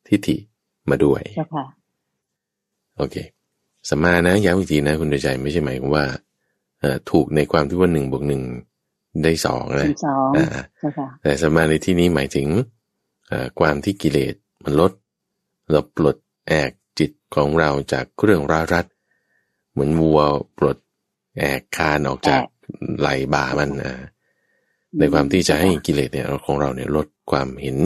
[0.07, 0.35] ทิฏฐิ
[0.89, 1.21] มาด้วย
[2.97, 3.15] โอเค
[3.89, 6.05] สัมมานะย้ำอีกทีนะคุณใจไม่ใช่หมายความว่า
[7.11, 8.41] ถูกในความที่ว่าหนึ่งบวกหนึ่ง
[9.23, 9.89] ได้สองนะ
[11.21, 12.47] แต่สัมมาในที่นี้หมายถึง
[13.59, 14.91] ความที่กิเลสมันลด
[15.71, 16.17] เราปลด
[16.47, 18.85] แอกจิตของเราจากเครื่องรารัด
[19.71, 20.21] เหมือนวัว
[20.57, 20.77] ปลด
[21.37, 22.41] แอกคานออกจาก
[22.99, 23.93] ไหลบ่ามันนะ
[24.99, 27.77] ในความที่จะให้กิเลสเนี่ยของเราเนี่ยลดความเห็น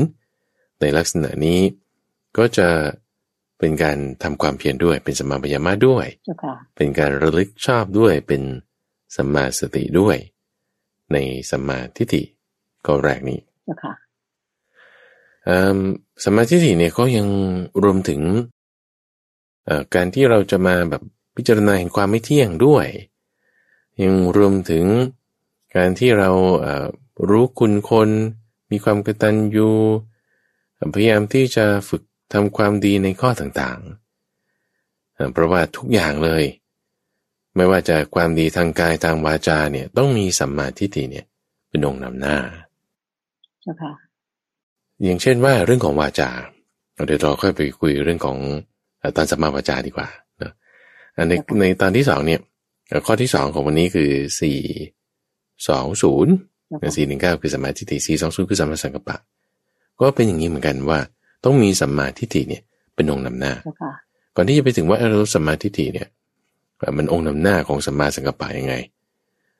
[0.82, 1.60] ในลักษณะนี้
[2.38, 2.68] ก็จะ
[3.60, 6.06] เป็นการทำความเพียรด้วยเป็นสมาิยามะด้วย
[6.76, 8.42] เป็นการระลึกชอบด้วยเป็น
[9.16, 10.18] สัมมาสติด้วย
[11.12, 11.18] ใน
[11.52, 12.24] สัมมาทิฏฐิ
[12.86, 13.40] ก็แรกนี้
[16.24, 17.28] สัมมาทิฏฐิเนี่ยก็ยัง
[17.84, 18.22] รวมถึง
[19.96, 21.02] การที่เราจะมาแบบ
[21.36, 22.88] พิจารณาเห็นความไม่เที่ยงด้วย
[24.02, 24.86] ยังรวมถึง
[25.76, 26.30] การที่เรา
[27.30, 28.10] รู้คุณคน
[28.72, 29.70] มีความกตัญญู
[30.94, 36.44] พยายามที่จะฝึกทำความดีในข้อต่างๆ เพราะว่าทุกอย่างเลย
[37.56, 41.26] ไม่ว่าจะความดีทางกายทางวาจาเนี่ย ต้องมีสัมมาทิฏฐิเนี่ย
[41.70, 42.38] เป็นองค์นำหน้า
[43.62, 43.92] เจ้าค่ะ
[45.04, 46.30] อย่างเช่นว่าเรื่องของวาจา
[47.08, 48.38] เดี๋ยวเราค่อยไปคุยเรื่องของ
[49.16, 50.08] ตอนสัมมาวาจาดีกว่า
[51.30, 52.40] ในในตอนที่สองเนี่ย
[53.06, 54.10] ข้อที่สองของวันนี้คือ
[54.42, 54.58] สี่
[55.68, 56.34] สองศูนย์
[56.96, 59.18] สี่หนึ่งเก้าคือสัมมาทิฏฐิสี่สองศูนย์คือสัมมาสังกัปปะ
[60.00, 61.00] ก็เป็นอย่างนี้เหมือนกันว่า
[61.46, 62.62] ต้องมีสัมมาทิฏฐิเนี่ย
[62.96, 63.54] เป็นองค์นำหน้า
[64.36, 66.08] ก่อนที่จะไปถึงว่าเราสัมมาทิฏฐิเนี่ย
[66.98, 68.76] มันองค์นำหน้าของสัมมาสังกัปปะยังไง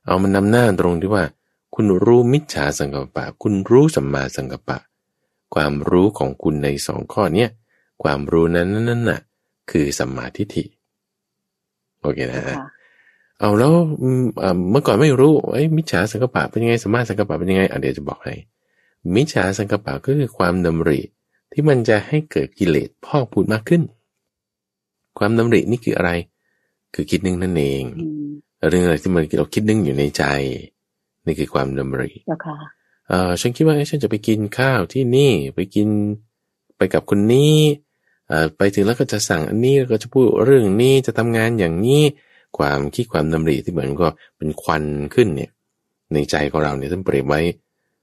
[0.06, 1.24] เอามันนำหน้าตรงที่ว่า
[1.76, 4.78] คุณรู้มิจฉาสังกัปปะ คุณรู้สัมมาสังกัปปะ
[5.54, 7.50] ความรู้ของคุณในสองข้อเนี้ย
[8.04, 9.22] ความรู้นั้นนั่นน่ะ
[9.72, 10.64] คือสัมมาทิฏฐิ
[12.02, 12.58] โอเคนะฮะ
[13.40, 13.74] เอาแล้ว
[14.72, 18.36] เมื่อก่อนไม่รู้ไอ้มิจฉาสังกปะเป็นยังไงสมาสังกปะเป็นยังไงเดี๋ยวจะบอกให้
[19.16, 21.00] มิจฉาสังกปะก็คือความดำริ
[21.52, 23.82] ที่มันจะให้เกิดกิเลสพอกพูดมากขึ้น
[25.18, 26.12] ความดำรินี่คืออะไร
[26.94, 27.84] คือคิดนึงนั่นเอง
[28.70, 30.24] เรื่องอะไรที่มันเราคิดนึงอยู่ในใจ
[31.26, 32.12] นี่คือความดำริ
[33.08, 35.88] เออฉันคิดว่าฉันจะไปกินข้าวที่นี่ไปกิน
[36.78, 37.56] ไปกับคนนี้
[38.58, 42.04] ไปถึงแล้วก็จะสั่งอันนี้ก็จะพูดเรื่องนี้จะทำงานอย่างนี้
[42.58, 44.84] ความคิดความดำริที่เหมือนก็เป็นควัน
[45.16, 45.52] ขึ้นเนี่ย
[46.14, 47.42] ในใจของเราเนี่ยท่านเปรียบไว้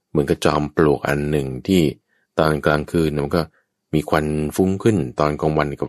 [0.09, 1.81] เหมือนกับจอมปลวกอันหนึ่งที่
[2.39, 3.41] ตอนกลางคืนมันก็
[3.93, 5.85] มีควันฟุ้งขึ้น ตอนกลางวันก็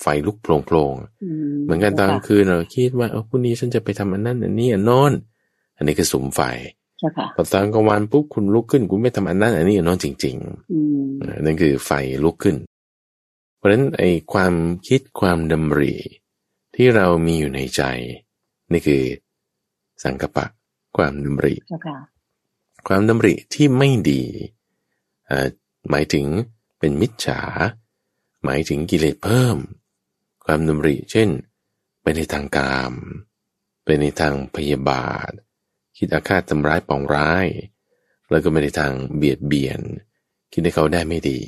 [0.00, 5.12] ไฟลุกโผล่ๆเหมือนกันตอนกลางคืนเราคิดว่าเออพรุ่งนี้ฉันจะไปทำอันนั้นอันนี้อันนอน
[5.76, 6.40] อันนี้คือสุมไฟ
[7.36, 11.90] พอตอนกลางวันปุ๊บคุณลุกขึ้นคุณไม่ทำอันนั้นอันนี้อันนอนจริงๆนั่นคือไฟ
[12.24, 12.56] ลุกขึ้น
[13.56, 14.54] เพราะฉะนั้นไอ้ความ
[14.88, 15.92] คิดความดำริ
[16.74, 17.82] ที่เรามีอยู่ในใจ
[18.72, 19.02] นี่คือ
[20.02, 20.46] สังกปะ
[20.96, 21.54] ความดำริ
[22.88, 24.22] ความดำริที่ไม่ดี
[25.90, 26.26] หมายถึง
[26.78, 27.40] เป็นมิจฉา
[28.44, 29.58] หมายถึงกิเลสเพิ่ม
[30.46, 31.28] ความดำริ เช่น
[32.02, 32.92] ไปในทางกาม
[33.84, 35.30] ไปในทางพยาบาท
[35.96, 37.46] คิดอาฆาตทำร้ายปองร้าย
[38.30, 39.80] แล้วก็ไปในทางเบียดเบียน
[40.52, 41.40] คิดให้เขาได้ไม่ดี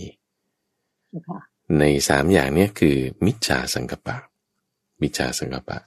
[1.78, 4.16] ในสามอย่างนี้คือ มิจฉาสังกปะ
[5.00, 5.78] มิจฉาสังกปะ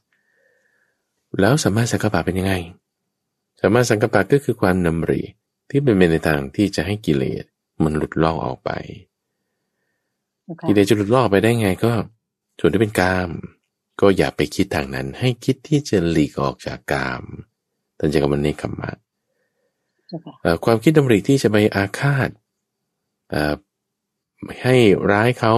[1.40, 2.54] แล้วสัมมาสังกปะเป็นยังไง
[3.60, 5.22] สัมมาสังกปะก็คือความนำริ
[5.70, 7.46] ที่เป็นไปในทางที่จะให้กิเลส
[7.84, 8.70] มันหลุดลอกออกไป
[10.68, 11.92] กิเลสจะหลุดลอกไปได้ไงก็
[12.64, 13.30] ส่วนที่เป็นกาม
[14.02, 17.24] ก็อย่าไปคิดทางนั้น ให้คิดที่จะหลีกออกจากกาม
[18.00, 18.92] ตันจะกำมันนี้คำมา
[20.66, 22.30] ความคิดดำริที่จะไปอาฆาต
[24.64, 24.76] ให้
[25.12, 25.54] ร้ายเขา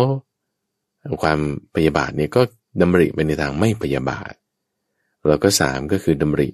[1.24, 1.39] ความ
[1.76, 2.42] พยาบาทเนี่ยก็
[2.82, 4.34] ดำริไปในทางไม่พยาบาท
[5.28, 6.48] แล้วก็สามก็คือดำริ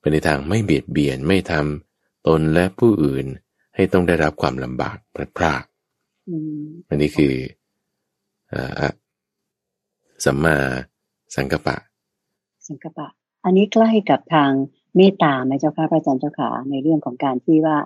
[0.00, 3.26] ไปในทางไม่เบียดเบียนไม่ทำตนและผู้อื่น
[3.74, 5.64] ให้ต้องได้รับความลำบากพลาดพลาด
[6.88, 7.32] อันนี้คือ
[8.54, 8.80] อ
[10.24, 10.56] สัมมา
[11.36, 11.76] สังกปะ
[12.66, 13.08] สังกปะ
[13.44, 14.50] อันนี้ใกล้กับทาง
[14.96, 17.76] เมตตาไหมเจ้าค่ะพระอาจารย์เจ้าค่ะในเรื่องของการที่ว่า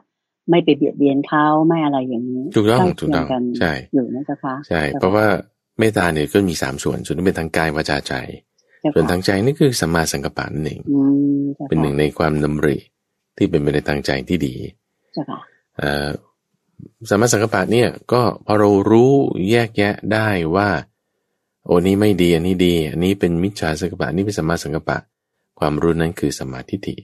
[0.50, 3.26] ไม่ไปเบียดเบียนเขาไม่อะไรอย่างนี้ถูกต้องถูกต้อง
[3.58, 5.26] ใช่อยู่นะเจ้าค่ะใช่ เพราะว่า
[5.78, 8.14] เมตตาเนี่ยก็มีสามส่วน ส่วนที่เป็นทางกายวาจาใจ
[8.94, 10.80] ส่วนทางใจนี่คือสัมมาสังกัปปะนั่นเอง
[11.68, 12.76] เป็นหนึ่งในความดำริ
[13.36, 14.54] ที่เป็นไปในทางใจที่ดี
[17.10, 19.12] สัมมาสังกัปปะเนี่ยก็พอเรารู้
[19.50, 20.68] แยกแยะได้ว่า
[21.64, 24.98] โอ้นี้ไม่ดีอันนี้ดี อันนี้เป็นมิจฉาสังกัปปะนี่เป็นสัมมาสังกัปปะ
[25.58, 26.94] ความรู้นั้นคือสมาธิฐิ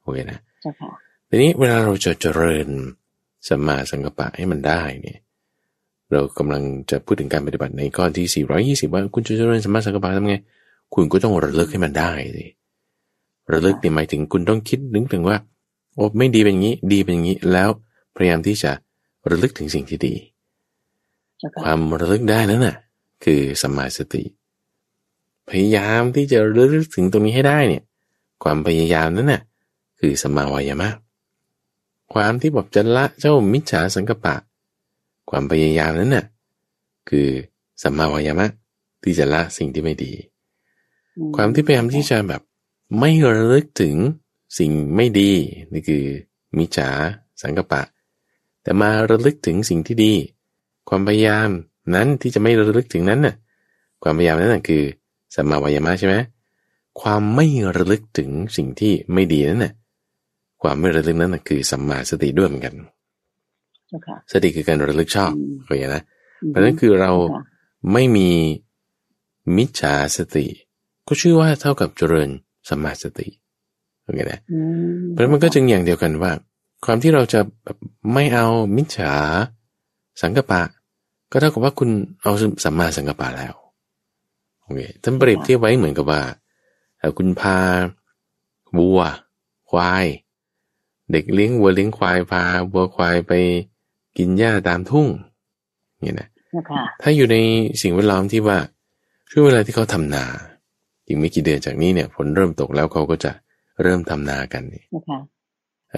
[0.00, 0.38] โอเคนะ
[1.28, 2.68] ทีนี้เวลาเราจะเจริญ
[3.48, 5.18] สัมมาสังกัปปะให้มันได้เนี่ย
[6.10, 8.26] เรากำลังจะพูดถึงการปฏิบัติในข้อที่
[8.86, 10.36] 420 ว่าคุณจะเจริญสมาสังกปะทำไง
[10.94, 12.46] คุณก็ต้องระลึกให้มันได้สิ
[13.52, 15.36] ระลึกนี่หมายถึงคุณต้องคิดนึกถึงว่า
[15.94, 17.70] โอ้ไม่ดีเป็นอย่างนี้ ดีเป็นอย่างนี้ แล้ว
[18.16, 18.72] พยายามที่จะ
[19.30, 20.14] ระลึกถึงสิ่งที่ดี
[21.60, 22.76] ความระลึกได้นั่นน่ะ
[23.24, 24.22] คือสมาสติ
[25.48, 27.84] พยายามที่จะระลึกถึงตรงนี้ให้ได้เนี่ย
[28.42, 29.42] ความพยายามนั้นน่ะ
[30.00, 30.88] คือสมาวายามะ
[32.12, 34.34] ความที่แบบจะละเจ้ามิจฉาสังกปะ
[35.30, 36.24] ความพยายามนั้นน่ะ
[37.08, 37.28] คือ
[37.82, 38.46] สัมมาวายามะ
[39.02, 40.12] ที่จะละสิ่งที่ไม่ดี
[41.36, 42.42] ความที่พยายามที่จะแบบ
[42.98, 43.96] ไม่ระลึกถึง
[44.58, 45.32] สิ่งไม่ดี
[45.72, 46.04] นี่คือ
[46.58, 46.90] มิจฉา
[47.42, 47.82] สังกปะ
[48.62, 50.12] แต่มาระลึกถึงสิ่งที่ดี
[50.88, 51.48] ความพยายาม
[51.94, 53.34] นั้นที่จะไม่ระลึกถึงนั้นน่ะ
[54.02, 54.82] ความพยายามนั้นน่ะคือ
[55.34, 56.16] สัมมาวายามะใช่ไหม
[57.00, 59.72] ความไม่ระลึกถึงสิ่งที่ไม่ดีนั้นน่ะ
[60.62, 62.74] ความไม่ระลึกนั้นน่ะคือสัมมาสติด้วยเหมือนกัน
[64.32, 65.32] สติคือการระลึกชอบ
[65.64, 66.02] เข้าใจนะ
[66.48, 67.12] เพราะนั้นคือเรา
[67.92, 68.30] ไม่มี
[69.56, 70.46] มิจฉาสติ
[71.08, 72.28] ก็ชื่อว่าเท่ากับเจริญ
[72.68, 73.28] สมาสติ
[74.02, 74.40] โอเคนะ
[75.12, 76.32] เพราะมันก็จึงอย่างเดียวกันว่า
[76.84, 77.76] ความที่เราจะแบบ
[78.12, 79.12] ไม่เอามิจฉา
[80.22, 80.62] สังกปะ
[81.30, 81.90] ก็เท่ากับว่าคุณ
[82.22, 82.32] เอา
[82.64, 83.54] สัมมาสังกปะแล้ว
[84.62, 86.22] โอเคท่านเปรียบเทียบไว้เหมือนกับว่า
[87.18, 87.58] คุณพา
[88.78, 89.00] วัว
[89.70, 90.06] ควาย
[91.12, 93.32] เด็กเลี้ยงวัวเลี้ยงควายพาวัวควายไป
[94.18, 95.06] กินหญ้าตามทุ่ง
[96.00, 96.28] เนี่ยนะ
[97.02, 97.36] ถ้าอยู่ใน
[97.82, 98.58] สิ่งแวดล้อมที่ว่า
[99.30, 100.24] ช่วงเวลาที่เขาทำนา
[101.06, 103.32] อีกไม่กี่เดือนจากนี้เนี่ยฝนเริ่มตกแล้วเขาก็จะ
[103.82, 104.84] เริ่มทำนากันนี่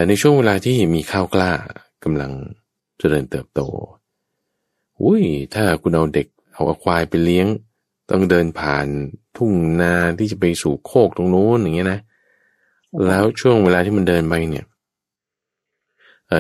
[0.09, 1.51] ในช่วงเวลาที่มีข้าวกล้า
[2.05, 2.33] กำลัง
[2.99, 3.61] เจริญเติบโต
[5.05, 5.23] อุ้ย
[5.55, 7.47] ถ้าคุณเอาเด็กเอาควายไปเลี้ยง
[8.11, 8.87] ต้องเดินผ่าน
[9.37, 12.01] ทุ่งนาที่จะไปสู่โคกตรงโน้นอย่างเงี้ยนะ
[13.07, 14.67] แล้วช่วงเวลาที่มันเดินไปเนี่ย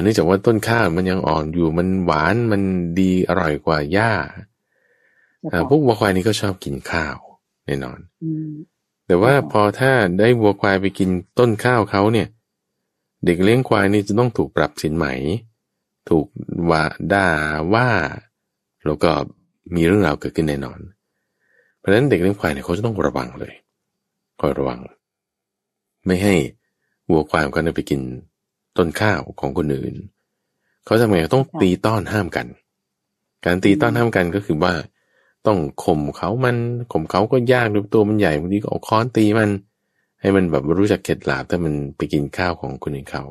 [0.03, 2.63] เนื่องจากว่าต้นข้าวมันยังอ่อนอยู่มันหวานมัน
[2.99, 4.13] ดีอร่อยกว่าหญ้า
[5.69, 7.17] พวกวัวควายนี่ก็ชอบกินข้าว
[7.67, 7.99] แน่นอน
[9.07, 12.29] แต่ว่าพอถ้าได้วัวควายไปกินต้นข้าวเขาเนี่ย
[13.25, 15.07] เด็กเลี้ยงควายนี่จะต้องถูกปรับสินไหม
[16.09, 16.27] ถูก
[16.71, 17.31] ว่าด่า
[17.75, 17.89] ว่า
[18.87, 19.11] แล้วก็
[19.75, 20.79] มีเรื่องราวเกิดขึ้นแน่นอน
[21.79, 23.55] เพราะฉะนั้นเด็กเลี้ยงควายเนี่ยเขาจะต้องระวังเลย
[24.41, 24.81] คอยระวัง
[26.07, 26.35] ไม่ให้
[27.11, 28.01] วัวควายมันไปกิน
[28.77, 29.95] ต้นข้าวของคนอื่น
[30.85, 32.47] เขาทำไงต้องตีต้อนห้ามกัน
[33.47, 34.73] การตีต้อนห้ามกันก็คือว่า
[35.47, 36.57] ต้องข่มเขามัน
[36.93, 39.51] ข่มเขาก็ยากด้วยตัวมันใหญ่บางทีก็เอาค้อนตีมัน
[40.21, 43.25] ให้มันแบบรู้จักเข็ดหลาบถ้ามันไปกินข้าวของคนอื่นเขา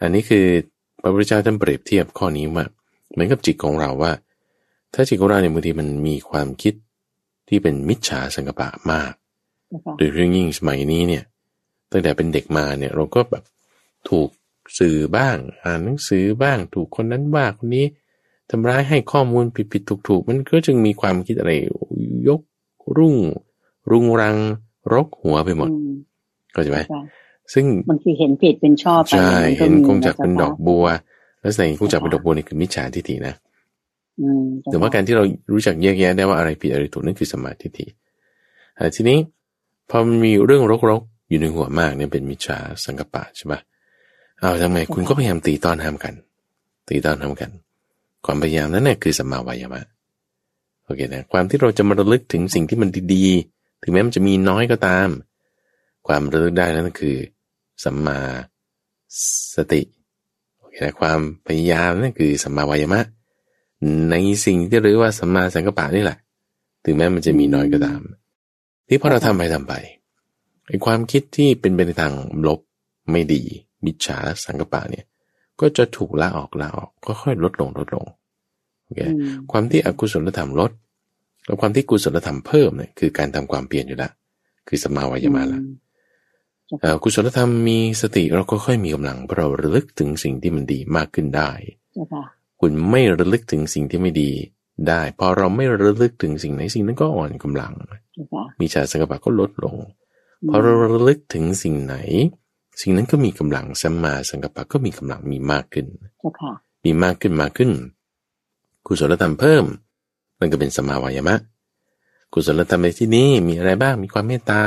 [0.00, 0.46] อันนี้คือ
[1.02, 2.66] พระพุทธเจ้าท่านเปรียบเทียบข้อนี้ว่า
[3.12, 4.12] เหมือนกับจิตของเราว่า
[4.94, 6.74] ถ้าจิตของเราเนี่ยบางทีมันมีความคิด
[7.48, 9.12] ที่เป็นมิจฉาสังกปะมาก
[9.96, 11.24] โดยเรื่องยิ่งสมัยนี้เนี่ย
[11.90, 13.44] ตั้งแต่เป็นเด็กมาเนี่ยเราก็แบบ
[14.08, 14.28] ถูก
[14.78, 17.86] สื่อบ้าง อ่านหนังสือบ้าง ถูกคนนั้นว่าคนนี้
[18.50, 21.52] ทำร้ายให้ข้อมูลผิดๆถูกๆ มันก็จึงมีความคิดอะไร
[22.28, 22.40] ยก
[22.98, 23.16] รุ่ง
[23.90, 24.36] รุงรัง
[24.92, 25.70] รกหัวไปหมด
[26.52, 26.80] เข้าใจไหม
[27.54, 30.86] ซึ่งบางทีเห็นผิดเป็นชอบใช่เห็นคงจักเป็นดอกบัว
[31.42, 33.34] แล้วใส่คงจักเป็นดอกบัวนี่คือมิจฉาทิฏฐินะ
[34.70, 37.86] แต่ว่าการที่เรารู้จักแยกแยะได้ว่าอะไรผิดอะไรถูกนั่นคือสมาธิฏฐิ
[38.94, 39.18] ทีนี้
[39.90, 43.60] พอมันมีเรื่องรกๆอยู่ในหัวมากเนี่ยเป็นมิจฉาสังกปะใช่ปะ
[44.38, 46.14] เอาทำไงคุณก็พยายามตีตอนทำกัน
[46.88, 47.50] ตีตอนทำกัน
[48.24, 49.82] ความพยายามนั้นเนี่ยคือสัมมาวายามะ
[50.84, 55.08] โอเคนะความที่เราจะมาระลึกถึงสิ่งที่มันดีๆ ถึงแม้มันจะมีน้อยก็ตาม
[56.06, 57.16] ความระลึกได้นั่นคือ
[57.84, 58.18] สัมมา
[59.56, 59.80] สติ
[60.72, 63.00] โอเคนะความพยายามนั่นคือสัมมาวายามะ
[64.10, 66.18] ในสิ่งที่เรียกว่าสัมมาสังกัปปะนี่แหละ
[66.84, 68.00] ถึงแม้มันจะมีน้อยก็ตาม
[68.88, 69.74] ที่พอเราทำไปทำไป
[70.68, 72.14] ไอ้ความคิดที่เป็นไปในทาง
[72.46, 72.60] ลบ
[73.10, 73.42] ไม่ดี
[73.84, 75.04] มิจฉาสังกปะเนี่ย
[75.60, 78.06] ก็จะถูกละออกละออกก็ค่อยลดลงลดลง
[78.84, 79.00] โอเค
[79.50, 80.70] ความที่อกุศลธรรมลด
[81.44, 84.10] แล้วความที่กุศลธรรมเพิ่มเนี่ยคือการทำความเปลี่ยนอยู่ละ
[84.68, 85.60] คือสมาวายมาละ
[87.02, 91.50] กุศลธรรมมีสติเราก็ค่อยมีกำลังเพราะเราระลึกถึงสิ่งที่มันดีมากขึ้นได้
[92.60, 94.30] คุณไม่ระลึกถึงสิ่งที่ไม่ดี
[94.88, 97.72] ได้ พอเราไม่ระลึกถึงสิ่งไหนสิ่งนั้นก็อ่อนกำลัง
[98.60, 99.76] มีชาสังกปะก็ลดลง
[100.48, 101.96] พอเราระลึกถึงสิ่งไหน
[102.80, 105.86] สิ่งนั้นก็มีกำลังสัมมาสังกัปปะก็มีกำลังมีมากขึ้น
[106.84, 107.70] มีมากขึ้นมากขึ้น
[108.86, 109.64] กุศลธรรมเพิ่ม
[110.38, 111.36] นั่นก็เป็นสมาวายมะ
[112.32, 114.62] กุศลธรรมในที่นี้มีอะไรบ้างมีความเมตตา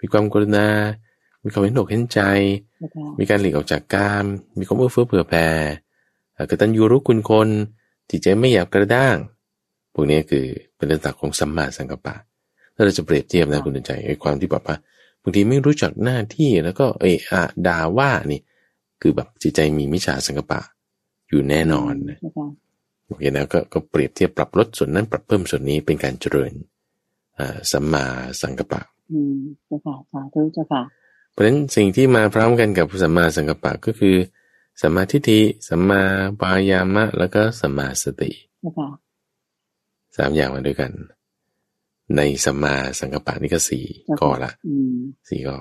[0.00, 0.66] มีความกรุณา
[1.42, 2.20] มีความเห็นอกเห็นใจ
[3.18, 4.24] มีการหลีกออกจากกาม
[4.58, 5.48] มีความเอื้อเฟื้อเผื่อแผ่
[6.50, 7.48] กตัญญูรู้คุณคน
[8.10, 9.16] จิตใจไม่หยาบกระด้าง
[9.94, 10.44] พวกนี้คือ
[10.76, 12.16] เป็นเรื่องตักของสัมมาสังกัปปะ
[12.74, 14.76] ถ้าเราจะเปรียบเทียบนะคุณใจไอ้ความที่บอกว่า
[15.22, 18.40] บางทีไม่รู้จักหน้าที่แล้วก็เอะอะด่าว่านี่
[19.02, 20.60] คือแบบจิตใจมีมิจฉาสังกปะ
[21.28, 21.94] อยู่แน่นอน
[23.06, 26.52] โอเคนะก็ก็เปรียบเทียบปรับลดส่วนนั้นปรับเพิ่มส่วนนี้เป็นการเจริญ
[27.38, 28.04] อ่าสัมมา
[28.42, 30.82] สังกปะ อืมเจ้าค่ะสาธุเจ้าค่ะ
[31.32, 34.16] เพราะฉะนั้นสิ่งที่มาพร้อมกันกับสัมมาสังกปะก็คือ
[34.80, 36.02] สัมมาทิฏฐิสัมมา
[36.40, 38.30] ปายามะ แล้วก็สัมมาสติ
[40.16, 40.92] สามอย่างมาด้วยกัน
[42.16, 43.84] ในสัมมาสังกปะนี่ก็สี่
[44.20, 44.52] ก้อละ
[45.28, 45.58] สี่ก้อ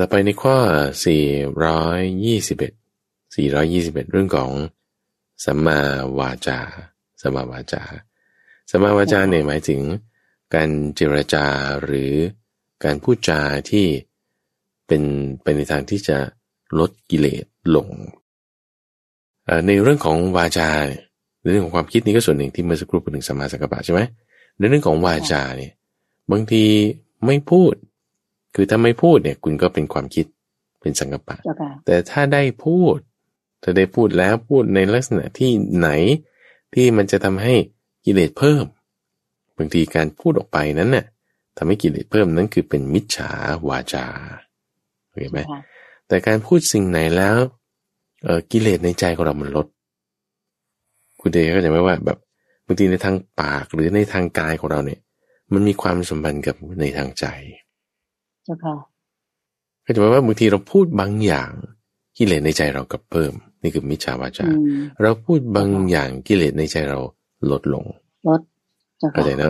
[0.00, 0.56] ต่อไปในข้อ
[1.04, 1.24] สี่
[1.64, 2.72] ร้อยยี่สิบเอ็ด
[3.36, 4.50] สี่ร้อยี่สิบเอ็ดเรื่องของ
[5.44, 5.78] สัมมา
[6.18, 6.58] วาจา
[7.20, 7.82] สัมมาวาจา
[8.70, 9.82] สัมมาวาจาเนี่ยหมายถึง
[10.54, 11.44] การเจรจา
[11.82, 12.12] หรือ
[12.84, 13.40] การพูดจา
[13.70, 13.86] ที่
[14.86, 15.02] เป็น
[15.42, 16.18] เป็นในทางที่จะ
[16.78, 17.44] ลดกิเลส
[17.76, 17.88] ลง
[19.66, 20.70] ในเรื่องของวาจา
[21.42, 24.00] ในเรื่องของความคิดนี้ก็ส่วนหนึ่งที่เมื่อสักครู่พูดถึงสัมมาสังกัปปะใช่ไหม
[24.58, 25.72] ในเรื่องของวาจาเนี่ย
[26.30, 26.64] บางที
[27.26, 27.74] ไม่พูด
[28.54, 30.26] คือถ้าไม่พูดเนี่ย คุณก็เป็นความคิด
[30.80, 31.36] เป็นสังกปะ
[31.86, 32.96] แต่ถ้าได้พูด
[33.62, 35.88] ถ้าได้พูดแล้วพูดในลักษณะที่ไหน
[36.74, 37.54] ที่มันจะทำให้
[38.04, 38.64] กิเลสเพิ่ม
[39.56, 41.06] บางทีการพูดออกไปนั้นเนี่ย
[41.56, 43.30] ทำให้กิเลสเพิ่มนั้นคือเป็นมิจฉา
[43.68, 44.06] วาจา
[45.06, 45.40] โอเคไหม
[46.08, 47.36] แต่การพูดสิ่งไหนแล้ว
[48.24, 49.66] เออกิเลสในใจของเรามันลด
[51.20, 52.18] คุณเดชก็จะไม่ว่าแบบ
[52.66, 55.00] บางทีในทางปากหรือในทางกายของเราเนี่ย
[55.52, 57.24] มันมีความสัมพันธ์กับในทางใจ
[58.44, 58.74] เจ้าค่ะ
[59.84, 61.50] ก็จะหมายว่าบางทีเราพูดบางอย่าง
[62.18, 64.46] กิเลสในใจเรากับเพิ่ม นี่คือมิจฉาวาจา
[65.02, 66.98] เราพูดบางอย่างกิเลสในใจเรา
[67.50, 67.84] ลดลง
[68.28, 68.40] ลด
[69.12, 69.48] เข้าใจนะ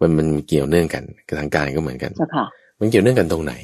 [0.00, 2.12] มันมันเกี่ยวเนื่องกันกับทางกายก็เหมือนกัน
[2.80, 3.54] มันเกี่ยวเนื่องกันตรงไหน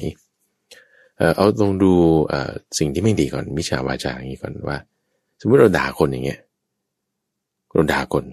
[1.17, 1.91] เออเอาลองดู
[2.27, 4.77] เอ่อสิ่งที่ไม่ดีก่อนมิจฉาวาจาอย่างนี้ก่อนว่า
[5.41, 6.39] สมมติเราด่าคนอย่างเงี้ย
[7.73, 8.25] เราด่าคน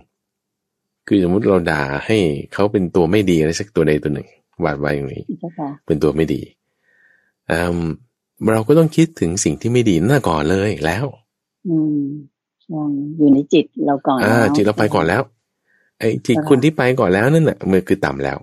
[1.07, 2.19] คือสมมติเราด่าให้
[2.53, 4.29] เขาเป็นตัวไม่ดีอะไรสักตัวใดตัวหนึ่ง
[4.65, 5.23] วาดไว้อย่างนี้
[5.87, 6.41] เป็นตัวไม่ดี
[8.53, 11.05] เราก็ต้องคิดถึงสิ่งที่ไม่ดีหน้าก่อนเลยแล้ว
[11.69, 12.01] อืม
[13.19, 15.23] อยู่ในจิตเราก่อนอ่าจิตเราไปก่อนแล้ว
[16.03, 18.38] ไอ้จิตคุณที่ไปก่อนแล้วนั่นแหละมือคือต่ำแล้ว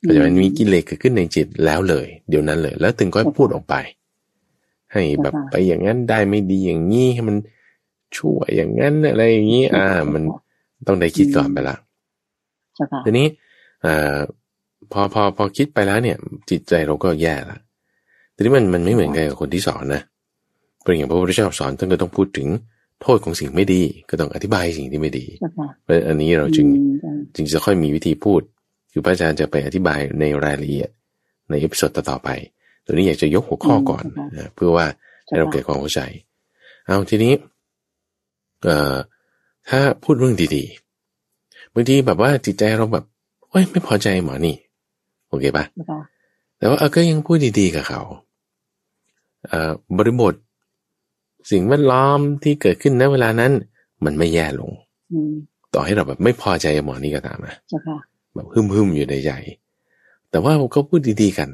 [0.00, 3.74] แต่มันมีกิเลสเกิดขึ้นในจิตแล้วเลย เดี๋ยวนั้นเลย แล้วถึงก็พูดออกไป
[4.92, 7.36] ให้แบบไปอย่างนั้นได้ไม่ดีอย่างนี้ให้มัน
[8.16, 10.22] ชั่วอย่างนั้นอะไรอย่างนี้ อ่า มัน
[10.86, 11.76] ต้องได้คิดก่อนไปละ
[13.04, 13.26] ทีนี้
[13.84, 13.86] อ
[14.92, 16.16] พอพอพอคิดไปแล้วเนี่ย
[16.50, 17.58] จิตใจเราก็แย่ละ
[18.34, 20.02] ทีนี้มันมันไม่เหมือนกันกับคนที่สอนนะ
[20.82, 22.48] เป็นอย่างพระพุทธเจ้าสอนท่านก็ต้องพูดถึง
[23.02, 25.26] โทษของสิ่งไม่ดีก็ต้องอธิบายสิ่งที่ไม่ดี
[25.82, 26.66] เพราะอันนี้เราจึง
[27.36, 28.40] จึงจะค่อยมีวิธีพูด
[28.92, 30.88] คือพระอาจารย์จะไปอธิบายในรายละเอียด
[31.50, 32.28] ใน episode ต่อไป
[32.84, 34.04] ตัวนี้อยากจะยกหัวข้อก่อน
[34.36, 34.86] นะเพื่อว่า
[35.26, 36.00] ให้เราเกิดความเข้าใจ
[36.86, 37.34] เอาทีนี้
[38.64, 38.96] เอ่อ
[39.68, 43.04] ถ้าพูดเรื่องดีๆบางทีแบบว่าจิตใจเราแบบ
[43.48, 44.56] โอ้ยไม่พอใจหมอนี่
[45.28, 45.64] โอเคปะ
[46.58, 48.00] แต่ว่าเออก็ยังพูดดีๆกับเขา
[49.46, 50.34] เอ่อบริบท
[51.50, 53.52] สิ่งแวดล้อมที่เกิดขึ้นณเวลานั้น
[54.04, 54.70] มันไม่แย่ลง
[55.74, 57.56] ต่อให้เราแบบไม่พอใจหมอนี่ก็ตามนะ
[58.34, 59.32] แบบหึ่มๆอยู่ในใจ
[60.30, 61.50] แต่ว่าก็พูดดีๆกัน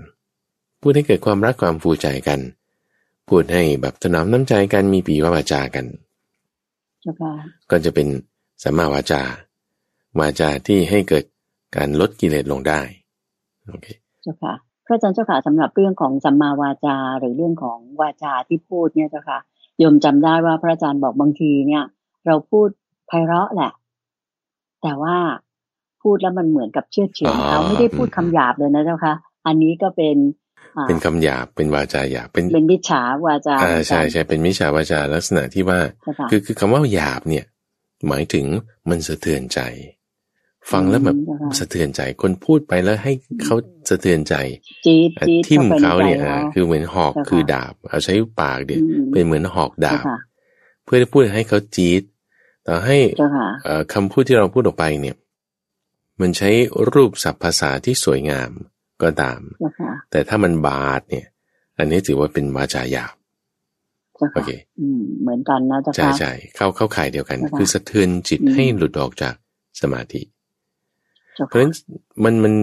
[0.81, 2.41] พูดให้เกิดความรักความฟูใจกัน
[3.29, 5.87] พูดให้แบบถนอมน้ำใจกันมีปีว่าวาจากัน
[7.71, 8.09] ก็จะเป็น
[8.63, 9.23] สัมมาวาจา
[10.21, 11.25] วาจาที่ให้เกิด
[11.77, 12.81] การลดกิเลสลงได้
[13.69, 13.87] โอเค
[14.23, 14.55] เจ้าค่ะ
[14.87, 19.39] พระอาจารย์เจ้าค่ะสำหรับเรื่องของสัมมาวาจาหรือเรื่องของวาจาที่พูดเนี่ยเจ้าค่ะ
[19.83, 21.85] โยมจำได้ว่าพระอาจารย์บอกบางทีเนี่ย
[22.27, 22.69] เราพูด
[23.07, 23.73] ไพเราะแหละ
[24.83, 25.17] แต่ว่า
[26.03, 29.15] พูดแล้วมันเหมือนกับเชื่อเฉือนเขาไม่ได้พูดคำหยาบเลยนะเจ้าค่ะ
[29.47, 30.17] อันนี้ก็เป็น
[30.89, 35.79] เป็นคำหยาบเป็นวาจาหยาบเป็นเป็นมิจฉาวาจาอ่าใช่ใช่เป็นมิจฉาวาจาลักษณะที่ว่า
[36.31, 37.45] คือคือคำว่าหยาบเนี่ย
[38.09, 38.47] หมายถึง
[38.91, 39.61] มันสะเทือนใจ
[40.71, 41.17] ฟังแล้วแบบ
[41.59, 43.57] สะเทือนใจ คนพูดไปแล้วให้เขา
[43.89, 44.35] สะเทือนใจ
[45.47, 46.19] ทิ่มเขาเนี่ย
[46.55, 48.81] คือเหมือนหอกคือดาบ เอาใช้ปากเนี่ย
[49.13, 50.05] เป็นเหมือนหอกดาบ
[50.85, 52.03] เพื่อจะพูดให้เขาจี๊ด
[52.65, 52.99] แต่ให้
[53.93, 55.17] คำพูดที่เราพูดออกไปเนี่ย
[56.21, 56.51] มันใช้
[56.93, 58.51] รูปศัพท์ภาษาที่สวยงาม
[59.03, 59.41] ก็ตาม
[60.11, 61.27] แต่ถ้ามันบาดเนี่ย
[61.79, 63.15] อันนี้ถือว่าเป็นวาจาหยาบ
[64.35, 64.51] โอเค
[65.23, 69.35] เหมือนกันนะจ๊ะใช่ใช่เข้าเข้าข่ายเดียวกัน คือสะเทือนจิตให้หลุดออกจาก
[69.81, 70.21] สมาธิ
[71.49, 71.73] เพราะฉะนั้น
[72.25, 72.55] มันมัน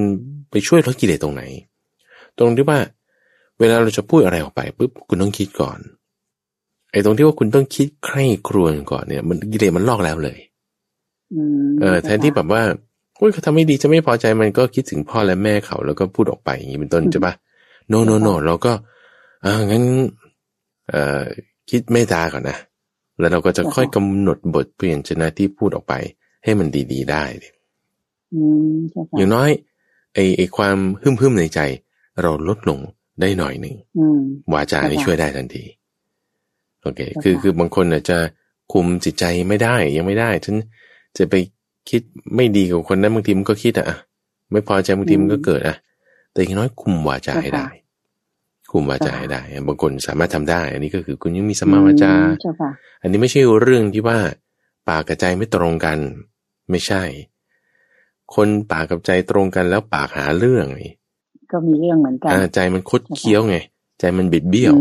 [0.52, 1.44] ไปช่วยลดกิเลสตรงไหน
[2.40, 2.80] ตรงที่ว่า
[3.60, 5.80] เวลาเราจะพูดอะไรออกไปปุ๊บคุณต้องคิดก่อน
[6.92, 10.38] ไอ้ตรงที่ว่าคุณต้องคิดใคร่ครวญก่อนเนี่ย มันกิเลสมันลอกแล้วเลย
[11.82, 12.64] เออแทนที่แบบว่า
[13.20, 17.34] อุ้ยเขาทำไม่ดีจะไม่พอใจมันก็คิดถึงพ่อและแม่เขา แล้วก็พูดออกไปอย่างนี้เป็นต้นใช่ปะ
[17.88, 18.74] โนโนโนเราก็
[19.46, 19.84] อ่างั้น
[20.90, 21.22] เอ่อ
[21.70, 22.58] คิดเมตตาก่อนนะ
[23.20, 25.94] แล้วเราก็จะค่อยกำหนดบทเปลี่ยนชนะที่พูดออกไป
[26.44, 27.24] ให้มันดี ๆ ได้
[29.18, 29.50] อย่างน้อย
[30.14, 31.60] ไอไอความหึ่มหึมในใจ
[32.22, 32.80] เราลดลง
[33.22, 33.76] ได้หน่อยหนึ่ง
[34.54, 35.64] วาจานี่ช่วยได้ทันที
[36.82, 38.18] โอเค คือคือบางคนอาจจะ
[38.74, 40.56] คุมจิตใจไม่ได้ยังไม่ได้ฉัน
[41.18, 41.36] จะไป
[41.90, 42.02] คิด
[42.36, 43.88] ไม่ดีกับคนนั้นบางทีมันก็คิดอะ
[44.52, 45.76] ไม่พอใจบางทีมันก็เกิดอะ
[46.32, 47.68] แต่อย่างน้อยคุมวาจาให้ได้
[48.72, 52.14] คุมวาจาให้ได้บางคนสามารถทำได้ อันนี้ก็คือคุณยังมีสมาวาจา
[53.02, 54.20] อันนี้ไม่ใช่เรื่องที่ว่า
[54.88, 55.98] ปากกับใจไม่ตรงกัน
[56.70, 57.04] ไม่ใช่
[58.36, 60.66] คนปากกับใจตรงกันแล้วปากหาเรื่อง
[61.52, 63.56] ก็มีเรื่องเหมือนกันใจมันคดเคี้ยวไง
[64.00, 64.76] ใจมันบิดเบี้ยว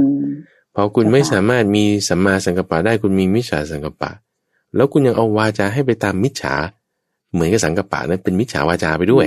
[0.74, 4.11] พอคุณไม่สามารถมีสัมมาสังกัปปะได้คุณมีมิจฉาสังกัปปะ
[4.74, 6.54] แล้วคุณยังเอาวาจาให้ไปตามมิจฉา
[7.32, 9.26] เหมือนกับสังกปะนั้นเป็นมิจฉาวาจาไปด้วย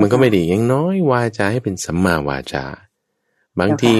[0.00, 2.64] มันก็ไม่ดียังน้อยวาจาให้เป็นสัมมาวาจา
[3.60, 3.94] บางที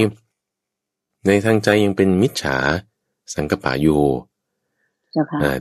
[1.27, 2.57] ในทางใจยังเป็นมิจฉา
[3.35, 4.03] สังกปะอยู่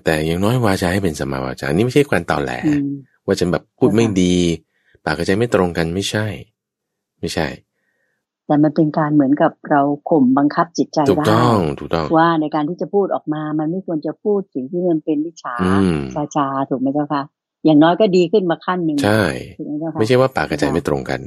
[0.06, 2.54] แต่ยังน้อยวาจาให้เป็นสัมมาวาจา นี่ไม่ใช่การต่อแหล
[3.32, 4.36] ว่าจะแบบพูดไม่ดี
[5.06, 6.26] ปากกับใจไม่ตรงกันไม่ใช่
[7.20, 7.48] ไม่ใช่
[8.46, 15.56] แต่มันเป็นการเหมือนกับเราข่มบังคับจิตใจได้ถูกต้องถูกต้องว่าในการที่จะพูดออกมา มันไม่ควรจะพูดสิ่งที่มันเป็นวิชา
[16.17, 17.24] วาจาถูกไหมเจ้าคะ
[17.65, 19.24] อย่างน้อยก็ดีขึ้นมาขั้นหนึ่งใช่
[20.00, 21.22] ไม่ใช่ว่าปากกระใจไม่ตรงกัน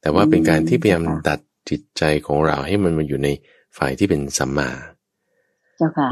[0.00, 1.40] แต่ว่าเป็นการที่พยายามดัด
[1.70, 3.28] จิตใจของเราให้มันมาอยู่ใน
[3.76, 4.70] ฝ่ายที่เป็นสัมมา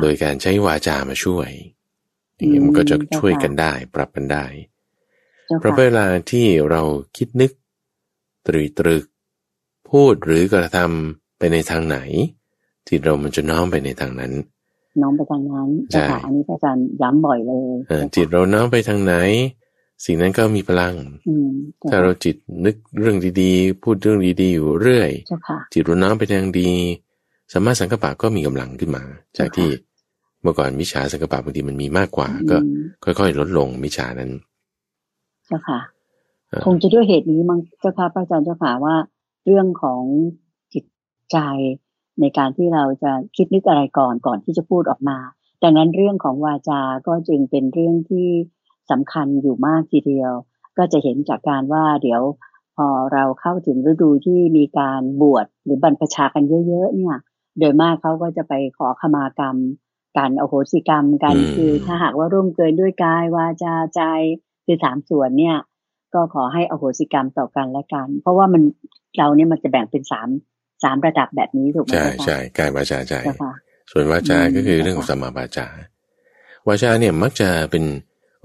[0.02, 1.50] โดยการใช้วาจามาช่วย
[2.36, 4.44] อย่างนี้มันก็จะช่วยกันได้ ปรับกันได้
[5.60, 6.82] เพราะเวลาที่เรา
[7.16, 7.50] คิดนึก
[8.46, 9.04] ตรีตรึก
[9.90, 11.98] พูดหรือกระทำไปในทางไหน
[12.86, 14.32] ที่เรามันจะน้อมไปในทางนั้น
[15.02, 19.14] น้องไปทางนั้นใช่อันนี้อาจารย์ย้ำบ่อยเลยจิตเราน้อมไปทางไหน
[20.04, 20.94] สิ่งนั้นก็มีพลัง
[21.90, 25.10] ถ้าเราจิตนึกเรื่องดีๆ พูดเรื่องดีๆอยู่เรื่อย
[25.72, 26.70] จิตเราน้อมไปทางดี
[27.52, 29.02] สามารถสังกปะก็มีกำลังขึ้นมา
[29.38, 29.68] จากที่
[30.42, 32.56] เมื่อก่อนมิจฉาสังกปะบางทีมันมีมากกว่า ก็
[33.04, 34.30] ค่อย ๆ ลดลงมิจฉานั้น
[35.50, 35.80] เจ้าค่ะ
[36.64, 38.96] คงจะด้วยเหตุนี้มั้งเจ้าค่ะพระอาจารย์เจ้าค่ะว่า
[39.46, 40.02] เรื่องของ
[40.74, 40.84] จิต
[41.32, 41.38] ใจ
[42.20, 45.18] ในการที่เราจะคิดนึกอะไรก่อนก่อนที่จะพูดออกมา
[45.62, 48.28] ดังนั้นเรื่องของวาจา ก็จึงเป็นเรื่องที่
[48.90, 50.32] สำคัญอยู่มากทีเดียว
[50.78, 52.22] ก็จะเห็นจากการว่าเดี๋ยว
[52.76, 57.16] พอเราเข้าถึงฤดูที่มีการบวชหรือบรรพชากันเยอะ ๆ เนี่ย
[57.58, 59.56] โดยมากเขาก็จะไปขอขมากรรม
[60.18, 64.02] การอโหสิกรรมกันคือถ้าหากว่าร่วมเกินด้วยกายวาจาใจ
[64.70, 65.56] คือสามส่วนเนี่ย
[66.14, 68.62] ก็ขอให้อโหสิกรรมต่อกันและกัน เพราะว่ามัน
[69.18, 70.28] เราเนี่ยมันจะแบ่งเป็นสาม
[70.82, 73.14] สามระดับแบบนี้ถูกไหมใช่ใช่กายวาจาใจ
[73.90, 75.66] ส่วนวาจาก็คือเรื่องของสัมมาวาจา
[76.68, 77.84] วาจาเนี่ยมักจะเป็น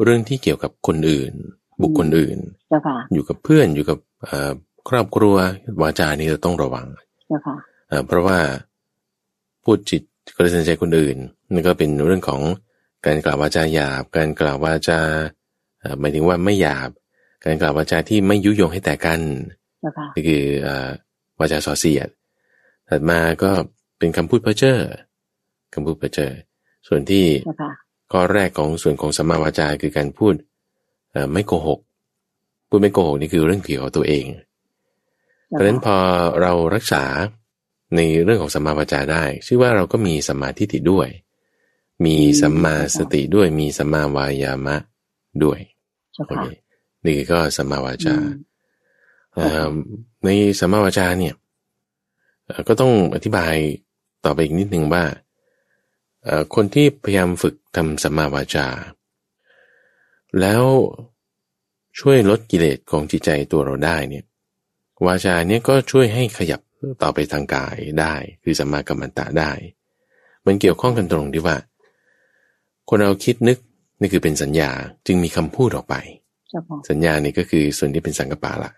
[0.04, 1.34] เรื่องที่เกี่ยวกับคนอื่น
[1.82, 2.38] บุคคลอื่น
[3.14, 3.98] อยู่กับเพื่อนอยู่กับ
[4.90, 5.36] ครอบครัว
[5.82, 6.88] วาจานี่เราต้องระวัง
[8.08, 8.40] เพราะว่า
[9.64, 10.02] พูดจิต
[10.36, 11.18] กระเซ็นใจคนอื่น
[11.52, 12.42] นั่นก็เป็นเรื่องของ
[13.06, 15.00] การกล่าววาจาหยาบ การกล่าววาจา
[16.00, 16.90] หมายถึงว่าไม่หยาบ
[17.44, 19.20] การกล่าววาจาที่ไม่ยุยงให้แตกกัน
[20.16, 20.44] นี่คือ
[21.40, 22.10] วาจาส่อเสียด
[22.90, 23.52] ถัดมาก็
[23.98, 24.78] เป็นคำพูดเพ้อเจ้อ
[25.74, 26.32] คำพูดเพ้อเจ้อ
[26.88, 27.26] ส่วนที่
[28.12, 30.34] ข้อแรกของส่วนของสัมมาวาจาคือการพูด
[31.34, 31.80] ไม่โกหก
[32.70, 34.26] พูดไม่โกหกนี่คือเรื่องเกี่ยวกับตัวเอง
[35.48, 35.98] เพราะฉะนั้นพอ
[36.42, 37.04] เรารักษา
[37.96, 41.08] ในเรื่องของสัมมาวาจาได้ ชื่อว่าเราก็มีสัมมาทิฏฐิด้วย
[42.06, 44.76] มีสัมมาสติด้วย มีสัมมาวายามะ
[45.44, 45.75] ด้วยโอเค
[47.06, 48.16] นี่ก็สัมมาวาจา
[50.24, 51.36] ในสัมมาวาจาเนี่ย
[52.68, 53.56] ก็ต้องอธิบาย
[54.26, 55.04] ต่อไปอีกนิดหนึ่งว่า
[56.56, 58.68] คนที่พยายามฝึกทำสัมมาวาจา
[60.40, 60.64] แล้ว
[62.00, 64.26] ช่วยลดกิเลสของจิตใจตัวเราได้เนี่ย
[65.06, 66.62] วาจาเนี่ยก็ช่วยให้ขยับ
[67.02, 68.14] ต่อไปทางกายได้
[68.44, 69.52] คือสัมมากัมมันตะได้
[70.46, 71.58] มันเกี่ยวข้องกันตรงที่ว่า
[72.90, 73.58] คนเราคิดนึก
[74.02, 74.70] นี่คือเป็นสัญญา
[75.08, 75.96] จึงมีคำพูดออกไป
[76.90, 78.72] สัญญานี่ก็คือส่วนที่เป็นสังกปาละ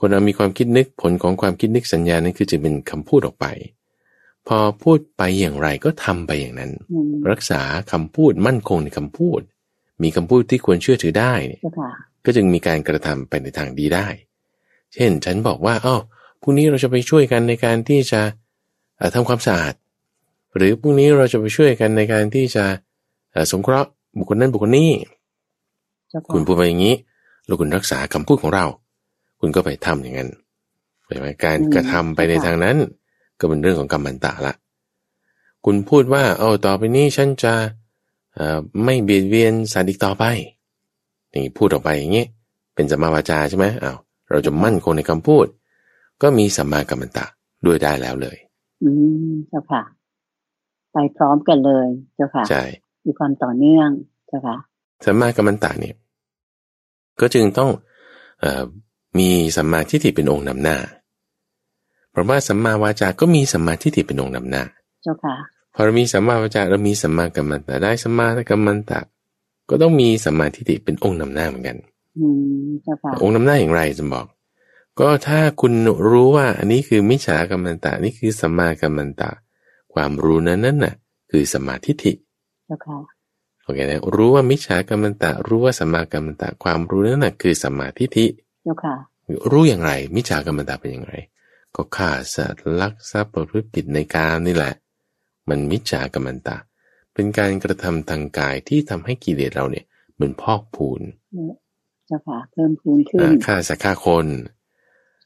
[0.00, 3.46] คนเรามีความคิดนึกผลของความคิดนึกสัญญานั่นคือจะเป็นคำพูดออกไป
[4.48, 6.72] พอพูดไปอย่างไรก็ทำไปอย่างนั้น
[7.30, 7.60] รักษา
[7.92, 9.40] คำพูดมั่นคงในคำพูด
[10.02, 11.34] มีคำพูดที่ควรเชื่อถือได้
[12.24, 14.06] ก็จึงมีการกระทำไปในทางดีได้
[14.94, 16.00] เช่น ฉันบอกว่าอ้าว
[16.42, 18.20] พรุ่งนี้เราจะไปช่วยกันในการที่จะ
[19.14, 19.74] ทำความสะอาด
[20.56, 22.64] หรือพรุ่งนี้เราจะไปช่วยกันในการที่จะ
[23.52, 24.90] สงเคราะห์ บุคคลนั้นบุคคลนี้
[26.32, 26.94] คุณพูดไปอย่างนี้
[27.46, 28.66] แล้วคุณรักษาคำพูดของเรา
[29.40, 30.30] คุณก็ไปทำอย่างนั้น
[31.06, 32.76] ใช่ไหมการกระทำไปในทางนั้น
[33.38, 34.54] ก็เป็นเรื่องของกรรมันตะละ
[35.64, 37.54] คุณพูดว่า เอาต่อไปนี้ฉันจะ
[38.84, 40.24] ไม่เบียดเบียนสัตว์อีกต่อไป
[41.34, 42.24] นี่พูดออกไปอย่างนี้
[42.74, 43.98] เป็นสัมมาวาจาใช่ไหมอ้าว
[44.30, 45.46] เราจะมั่นคงในคำพูด
[46.22, 47.26] ก็มีสัมมากัมมันตะ
[47.66, 48.36] ด้วยได้แล้วเลย
[48.82, 48.88] อื
[49.30, 49.82] มเจ้าค่ะ
[50.92, 51.86] ไปพร้อมกันเลย
[52.16, 52.62] เจ้าค่ะใช่
[53.06, 53.88] มีความต่อเนื่อง
[54.28, 54.56] เจ้าค่ะ
[55.04, 55.94] สัมมากัมมันตะเนี่ย
[57.20, 57.70] ก็จึงต้อง
[58.42, 58.44] อ
[59.18, 60.76] มีสัมมาทิฏฐิเป็นองค์นำหน้า
[62.10, 64.62] เพราะว่าสัมมาวาจาก็มีสัมมาทิฏฐิเป็นองค์นำหน้า
[65.02, 65.34] เจ้าค่ะ
[65.74, 69.00] พอเรามีสัมมาวาจาเรามีสัมมากัมมันตะได้สัมมากัมมันตะ
[69.68, 71.76] ก็ต้องมีสัมมาทิฏฐิเป็นองค์นำหน้าเหมือนกัน
[72.18, 72.26] อื
[72.66, 74.26] มเจ้าค่ะองค์นำหน้าอย่างไรจะบอก
[75.00, 75.72] ก็ถ้าคุณ
[76.08, 79.30] รู้ว่าอันนี้คือมิจฉากัมมันตะนี่คือสัมมากัมมันตะ
[79.94, 80.94] ความรู้นั้นนั่นน่ะ
[81.30, 82.12] คือสัมมาทิฏฐิ
[82.70, 82.98] จ้าค่ะ
[83.64, 88.26] โอเคนะรู้ว่ามิจฉากรรมตะ รู้ว่าสัมมากรรมตะ ความรู้นั่นแหะคือสัมมาทิฏฐิ
[88.64, 88.94] เจ้าค่ะ
[89.50, 91.14] รู้อย่างไร มิจฉากรรมตะเป็นอย่างไร
[91.76, 94.74] ก็ฆ่าสัตว์ลักทรัพย์ประพฤติผิดในการนี่แหละ
[95.48, 96.56] มันมิจฉากรรมตะ
[97.14, 101.00] เป็นการกระทำทางกายที่ทำให้กิเลสเราเนี่ยเหมือนพอกพูน
[102.06, 104.26] เจ้าค่ะเพิ่มพูนขึ้นฆ่าสัตว์ฆ่าคน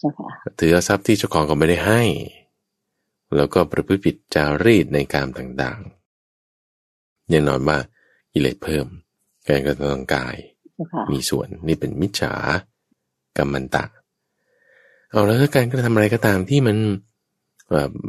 [0.00, 0.28] เจ้าค่ะ
[0.58, 2.02] ถือทรัพย์ที่เจ้าของก็ไม่ได้ให้
[3.36, 5.80] แล้วก็ประพฤติผิดจารีตในการต่าง
[7.30, 7.78] แน่นอนว่า
[8.32, 8.86] กิเลสเพิ่ม
[9.48, 10.36] การกระทำทางกาย
[11.12, 12.34] มีส่วนนี่เป็นมิจฉา
[13.36, 13.84] กรรมันตะ
[15.10, 16.76] เอาแล้วการกระทำอะไรก็ตามที่มัน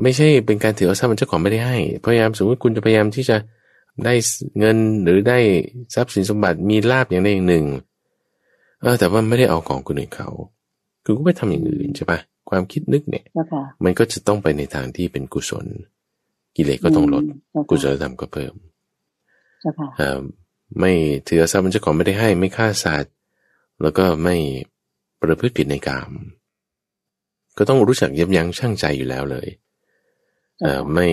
[0.03, 3.37] ไม่ใช่เป็นการถือเอาทรัพย์มันเจ้าของไม่ได้ให้ พยายามสมมติคุณจะพยายามที่จะ
[4.05, 4.13] ได้
[4.59, 5.39] เงินหรือได้
[5.95, 7.65] ทรัพย์สินสมบัติมีลาบอย่างใดอย่างหนึ่ง
[8.81, 10.29] เออแต่ว่าไม่ได้เอาของคนอื่นเขา
[11.03, 13.25] คือก็ไปทำอย่างอื่นใช่ปะความคิดนึกเนี่ย
[13.83, 15.65] มันก็จะต้องไปในทางที่เป็นกุศล
[16.55, 17.23] กิเลสก็ต้องลด
[17.69, 18.53] กุศลธรรมก็เพิ่ม
[20.79, 20.91] ไม่
[21.27, 23.13] ถือทรัพย์มันเจ้าของไม่ได้ให้ไม่ฆ่าสัตว์
[23.81, 24.35] แล้วก็ไม่
[25.21, 26.11] ประพฤติผิดในกาม
[27.57, 29.47] ก็ต้องรู้จักยับยั้งชั่งใจอยู่แล้วเลย
[30.93, 31.07] ไม่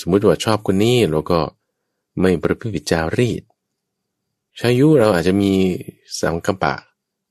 [0.00, 1.40] สมมุติว่าชอบคนนี้แล้วก็
[2.20, 3.42] ไม่ประพฤติผิดจารีต
[4.60, 5.52] ชายุเราอาจจะมี
[6.20, 6.74] สังกปะ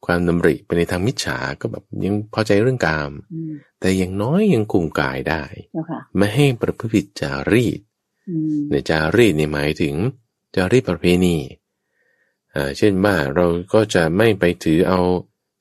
[0.06, 3.12] ความดำริไปในทางมิจฉาก็แบบยังพอใจเรื่องกาม
[3.80, 5.44] แต่อย่างน้อยยังคุมกายได้
[6.18, 7.80] ไม่ให้ประพฤติผิดจารีต
[8.72, 9.96] ในจารีตนี่หมายถึง
[10.56, 11.38] จารีตประเพณี
[12.56, 15.00] อ่าเช่นว่าเราก็จะไม่ไปถือเอา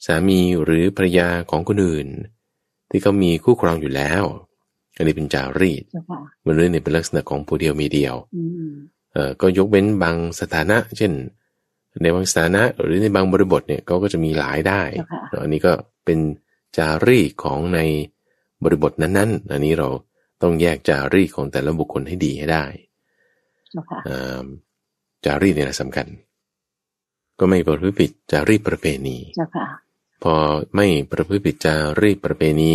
[0.06, 2.08] สามีหรือภรรยาของคนอื่น
[2.90, 4.24] ที่เขามีคู่ครองอยู่แล้ว
[4.96, 5.84] อันนี้เป็นจารีต
[6.44, 8.14] มันเรื่องนี้เป็นลักษณะของผู้เดียวมีเดียว
[9.12, 11.12] เอ่อก็ยกเว้นบางสถานะ เช่น
[12.02, 14.82] ในบางสถานะหรือในบางบริบทเนี่ยเขาก็จะมีหลายได้
[15.42, 15.72] อันนี้ก็
[16.04, 16.18] เป็น
[16.76, 17.80] จารีตของใน
[18.62, 19.88] บริบทนั้นๆ อันนี้เรา
[20.42, 22.64] ต้องแยกจารีตของแต่ละบุคคลให้ดีให้ได้
[25.24, 26.06] จารีตเนี่ยสำคัญ
[27.38, 29.16] ก็ไม่ประพฤติผิดจารีตประเพณี
[30.22, 30.34] พอ
[30.76, 32.72] ไม่ประพฤติผิดจารีตประเพณี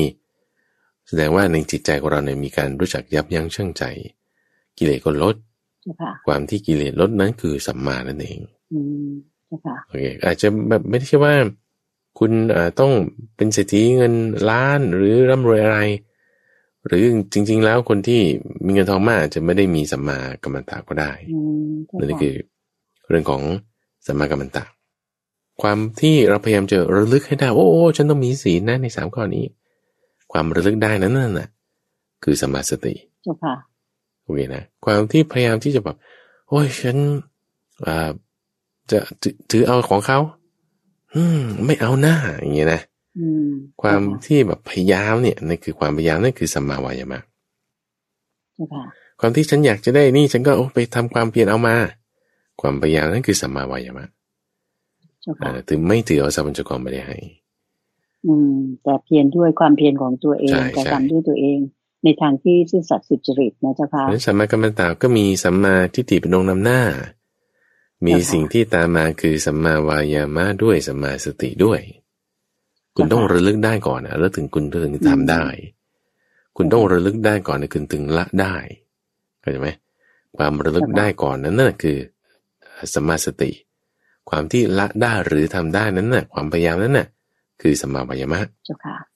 [1.07, 3.84] แสดงว่าในจิตใจของเราเนี่ยมีการรู้จักยับยั้งชั่งใจ
[4.78, 5.36] กิเลสก็ลด
[6.28, 8.39] ความที่กิเลสลดนั้นคือสัมมานั่นเอง
[8.74, 9.11] อืม
[9.88, 11.34] โอเคอาจจะแบบไม่ได้ใช่ว่า
[12.20, 12.32] คุณ
[12.80, 12.91] ต้อง
[13.36, 14.14] เป็นเศรษฐีเงิน
[14.49, 15.80] ล้านหรือร่ำรวยอะไร
[16.88, 17.04] หรือ
[17.34, 18.22] จริง ๆ แล้วคนที่
[18.66, 21.12] มีเงินทองมากจะไม่ได้มีสัมมากัมมันตาก็ได้
[22.00, 22.36] นั่นคือ
[23.10, 23.42] เรื่องของ
[24.08, 24.64] สัมมากัมมันตา
[25.62, 27.68] ความที่เราพยายามจะระลึกให้ได้โอ้
[27.98, 29.46] ฉันต้องมีศีลนะในสามข้อนี้
[30.32, 31.50] ความระลึกได้นั้นนั่นน่ะ
[32.24, 33.56] คือสมาสติเจ้าค่ะ
[34.24, 35.98] โอเคนะความที่พยายามที่จะแบบ
[36.50, 36.98] โอ้ยฉัน
[37.88, 38.12] อ่า
[38.92, 39.00] จะ
[39.52, 40.20] ถือเอาของเขา
[41.16, 42.82] อืม ไม่เอาหน้าอย่างเงี้ยนะ
[43.82, 47.22] ความที่แบบพยายามเนี่ยนั่นคือความพยายามนั่นคือสัมมาวายามะ
[49.20, 51.76] ความที่ฉันอยากจะได้นี่ฉันก็ไปทำความเพียรเอามา
[52.61, 54.07] ความพยายามนั่นคือสัมมาวายามะ
[55.70, 57.18] ถึงไม่ถือเอาสัพพัญจกรไม่ได้ให้
[58.28, 61.59] อืม แต่เพียรด้วยความเพียรของตัวเองกระทำด้วยตัวเอง
[62.03, 66.82] ในทางที่ซื่อสัตย์สุจริตนะเจ้าค่ะสัมมากัมมันตาก็มีสัมมาทิฏฐิเป็นองค์นำหน้า
[68.05, 71.80] มีสิ่งที่ตามมาคือสัมมาวายามะด้วยสัมมาสติด้วย
[72.96, 75.46] คุณต้องระลึกได้ก่อนนะแล้วถึงคุณถึงทำได้
[76.58, 78.56] คุณต้องระลึกได้ก่อนนะคุณถึงละได้
[79.39, 79.70] เข้าใจไหม
[80.38, 81.98] ความระลึกได้ก่อนนั้นนั่นคือ
[82.94, 83.52] สัมมาสติ
[84.30, 87.08] ความที่ละได้หรือทำได้นั้นน่ะ ความพยายามนั้นน่ะ
[87.62, 88.39] คือสัมมาวายามะ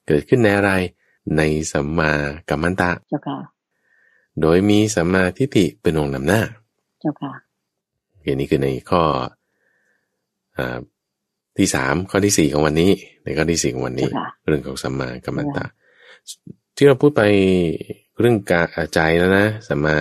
[0.07, 0.71] เกิดขึ้นในอะไร
[1.37, 2.11] ในสัมมา
[2.49, 2.91] กัมมันตะ
[4.41, 6.41] โดยมีสัมมาทิฏฐิเป็นองค์นำหน้า
[6.99, 7.33] เจ้าค่ะ
[8.23, 9.03] อันนี้คือในข้อ
[10.57, 10.59] อ
[11.57, 12.91] ที่สามข้อที่สี่ของวันนี้
[13.23, 14.09] ในข้อที่สี่ของวันนี้
[14.47, 15.65] เรื่องของสัมมากัมมันตะ
[16.75, 17.21] ที่เราพูดไป
[18.19, 19.97] เรื่องกาใจแล้วนะสัมมา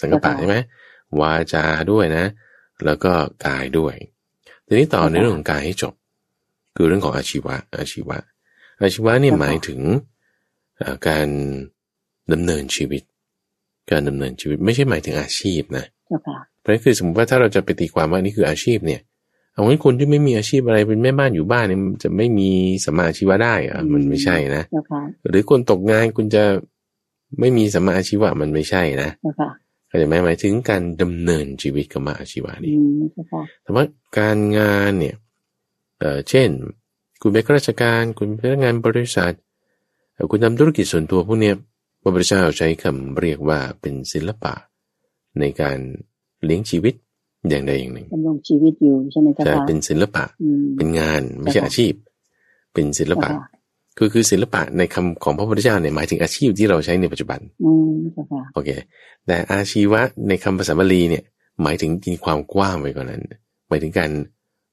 [0.00, 0.56] สังกัปปะใช่ไหม
[1.20, 2.24] วาจาด้วยนะ
[2.84, 3.12] แล้วก็
[3.46, 3.94] กายด้วย
[4.66, 5.94] ทีนี้ต่อในเรื่องของกายให้จบ
[6.76, 8.18] คือเรื่องของอาชีวะ อาชีวะ
[8.80, 9.80] อาชีวะเนี่ยหมายถึง
[11.08, 11.28] การ
[12.32, 13.02] ดำเนินชีวิต
[13.90, 15.84] การดำเนินชีวิตไม่ใช่หมายถึงอาชีพนะ
[16.60, 19.00] เพราะคือสมมติว่าถ้าเราจะไปตีความว่านี่คืออาชีพเนี่ย
[19.54, 22.50] เอางั้นคนที่ไม่มีอาชีพอะไรเป็นแม่บ้านอยู่บ้านเนี่ยจะไม่มี
[22.86, 24.64] สมาชีวะได้อะมันไม่ใช่นะ
[25.28, 26.44] หรือคนตกงานคุณจะ
[27.40, 29.10] ไม่มีสมาอาชีวะมันไม่ใช่นะ
[29.88, 32.74] เข้าใจไหมหมายถึงการดำเนินชีวิตกับมาอาชีวะนี่
[33.62, 33.84] แต่ว่า
[34.18, 35.16] การงานเนี่ย
[35.98, 36.48] เออเช่น
[37.22, 39.34] คุณเป็นข้าราชการ คุณเป็นพนักงานบริษัท
[40.30, 41.54] คุณทำธุรกิจส่วนตัวพวกเนี้ย
[42.02, 44.54] พระพุทธเจ้าใช้คำเรียกว่าเป็นศิลปะ
[45.40, 45.78] ในการ
[46.44, 46.94] เลี้ยงชีวิต
[47.50, 50.24] อย่างใดอย่างหนึ่งดำรงชีวิตอยู่ใช่ไหมคะใช่เป็นศิลปะ
[50.76, 51.92] เป็นงานไม่ใช่อาชีพ
[52.74, 53.28] เป็นศิลปะ
[53.98, 57.40] คือคือศิลปะในคำของพระพุทธเจ้าเนี่ยหมายถึงอาชีพที่เราใช้ในปัจจุบัน
[58.54, 58.70] โอเค
[59.26, 61.24] แต่อาชีวะในคำภาษาบาลีเนี่ย
[61.62, 63.22] หมายถึงกินความกว้างไปกว่านั้น
[63.68, 64.10] หมายถึงการ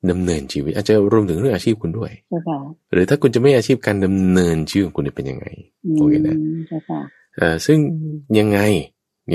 [0.09, 2.11] ดำเนินชีวิต อาจจะรวมถึงเรื่องอาชีพคุณด้วย
[2.91, 5.45] หรือถ้าคุณจะไม่อาชีพการดำเนินชีวิตของคุณเป็นยังไง
[5.97, 6.37] โอเคนะ
[7.65, 7.77] ซึ่ง
[8.39, 8.59] ยังไง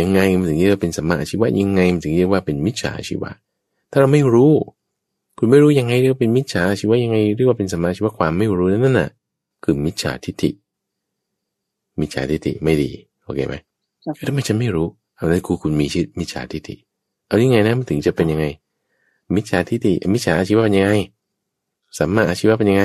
[0.00, 3.30] ยังไงมันถึงเรียกว่าเป็นสัมมาอาชีวะยังไงมันถึงเรียกว่าเป็นมิจฉาอาชีวะ
[3.90, 4.52] ถ้าเราไม่รู้
[5.38, 9.10] คุณไม่รู้ยังไงเรียกว่าเป็นมิจฉาอาชีวะยังไงเรียกว่าเป็นสัมมาอาชีวะความไม่รู้นั่นน่ะ
[9.64, 10.50] คือมิจฉาทิฏฐิ
[12.00, 12.90] มิจฉาทิฏฐิไม่ดี
[13.24, 13.54] โอเคไหม
[14.26, 16.74] ถ้าไม่ฉันไม่รู้เอาแล้วครูคุณมีชิดมิจฉาทิฏฐิ
[17.26, 18.46] เอายังไงนะมันถึงจะเป็นยังไง
[19.34, 20.92] มิจฉาทิฏฐิมิจฉาอาชีวะเป็นยังไง
[21.98, 22.84] สัมมาอาชีวะเป็นยังไง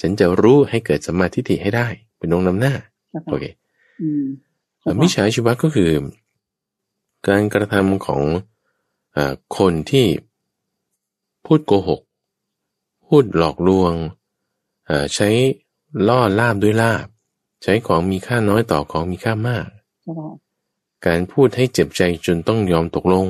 [0.00, 1.86] ฉันจะรู้ให้เกิดสัมมาทิฏฐิให้ได้
[2.18, 2.74] เป็นองค์นำหน้า
[3.30, 3.44] โอเค
[5.02, 5.90] มิจฉาอาชีวะก็คือ
[7.28, 8.22] การกระทำของ
[9.16, 9.18] อ
[9.58, 10.06] คนที่
[11.46, 12.00] พูดโกหก
[13.06, 13.94] พูดหลอกลวง
[15.14, 15.28] ใช้
[16.08, 17.06] ล่อลาบด้วยลาบ
[17.62, 19.68] ใช้ของมีค่าน้อยต่อของมีค่ามาก
[21.06, 23.26] การพูดให้เจ็บใจจนต้องยอมตกลง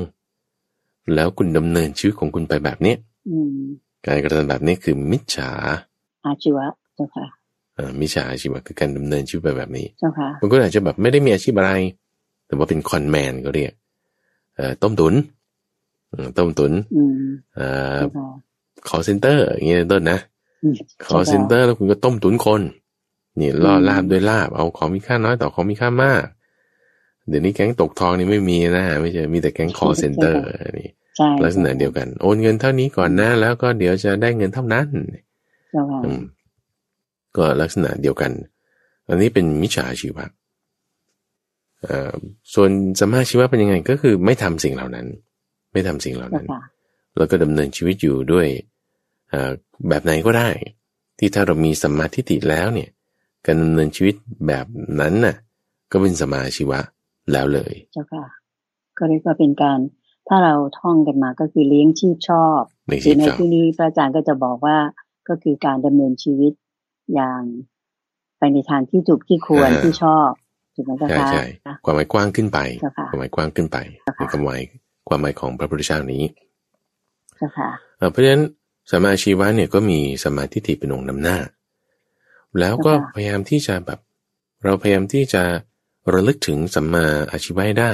[1.13, 2.95] แล้วคุณดำเนินชีวิตของคุณไปแบบนี้
[4.05, 5.51] การกระทำแบบนี้คือมิจฉา
[6.25, 6.65] อาชีวะ
[6.95, 7.25] เจ้าค่ะ
[7.99, 11.71] มิจฉาอาชีวะคือการดำเนินชีวิตไปแบบนี้เจ้าค่ะบางคนอาจจะแบบไม่ได้มีอาชีพอะไร
[12.47, 13.73] แต่ว่าเป็น con man ก็เรียก
[14.81, 15.13] ต้มตุ๋น
[16.37, 16.73] ต้มตุ๋น
[18.89, 20.19] call center อย่างเงี้ยต้นนะ
[21.07, 22.61] call center แล้วคุณก็ต้มตุ๋นคน
[23.39, 26.23] นี่ล่อลาบด้วยลาบเอาของมีค่าน้อยต่อของมีค่ามาก
[27.27, 30.41] เดี๋ยวนี้แก๊งตกทองนี่ไม่มีนะไม่ใช่มีแต่แก๊งคอเซ็นเตอร์
[30.79, 30.89] นี่
[31.43, 34.87] ลักษณะเดียวกัน โอนเงินเท่านี้ก่อนนะแล้วก็เดี๋ยวจะได้เงินเท่านั้น
[37.37, 38.31] ก็ลักษณะเดียวกัน
[39.07, 40.25] อันนี้เป็นมิจฉาชีวะ
[42.53, 42.69] ส่วน
[43.01, 45.07] สมาชีวะเป็นยังไงก็คือไม่ทำสิ่งเหล่านั้น
[45.73, 46.47] ไม่ทำสิ่งเหล่านั้น
[47.17, 48.47] แล้วก็ดำเนินชีวิตอยู่ด้วย
[49.89, 50.49] แบบไหนก็ได้
[51.19, 52.89] ที่ถ้าเรามีสมาธิติแล้วเนี่ย
[53.45, 54.15] การดำเนินชีวิต
[54.47, 54.65] แบบ
[54.99, 55.35] นั้นน่ะ
[55.91, 56.79] ก็เป็นสมาชีวะ
[57.31, 58.25] แล้วเลย เจ้าค่ะ
[58.97, 59.79] ก็เรียกว่าเป็นการ
[60.27, 63.15] ถ้าเราท่องกันมาก็คือเลี้ยงชีพชอบในที่
[63.53, 64.77] นี้พระอาจารย์ก็จะบอกว่า
[65.27, 66.53] ก็คือการดำเนินชีวิต
[67.13, 67.41] อย่าง
[68.37, 70.29] ไปในทางที่ถูกที่ควรที่ชอบ
[70.75, 71.43] ถูกไหมคะใช่ใช่
[71.85, 72.59] ความหมายกว้างขึ้นไป
[73.09, 73.77] ความหมายกว้างขึ้นไป
[74.17, 74.61] ในความหมาย
[75.07, 76.23] ความหมายของพระพุทธเจ้านี้
[78.11, 78.43] เพราะฉะนั้น
[78.91, 81.37] สมาชีวะเนี่ยก็มีสมาธิิเป็นองค์นำหน้า
[82.59, 83.99] แล้วก็พยายามที่จะแบบ
[84.63, 85.43] เราพยายามที่จะ
[86.13, 87.93] ระลึกถึงสัมมาอาชีวะได้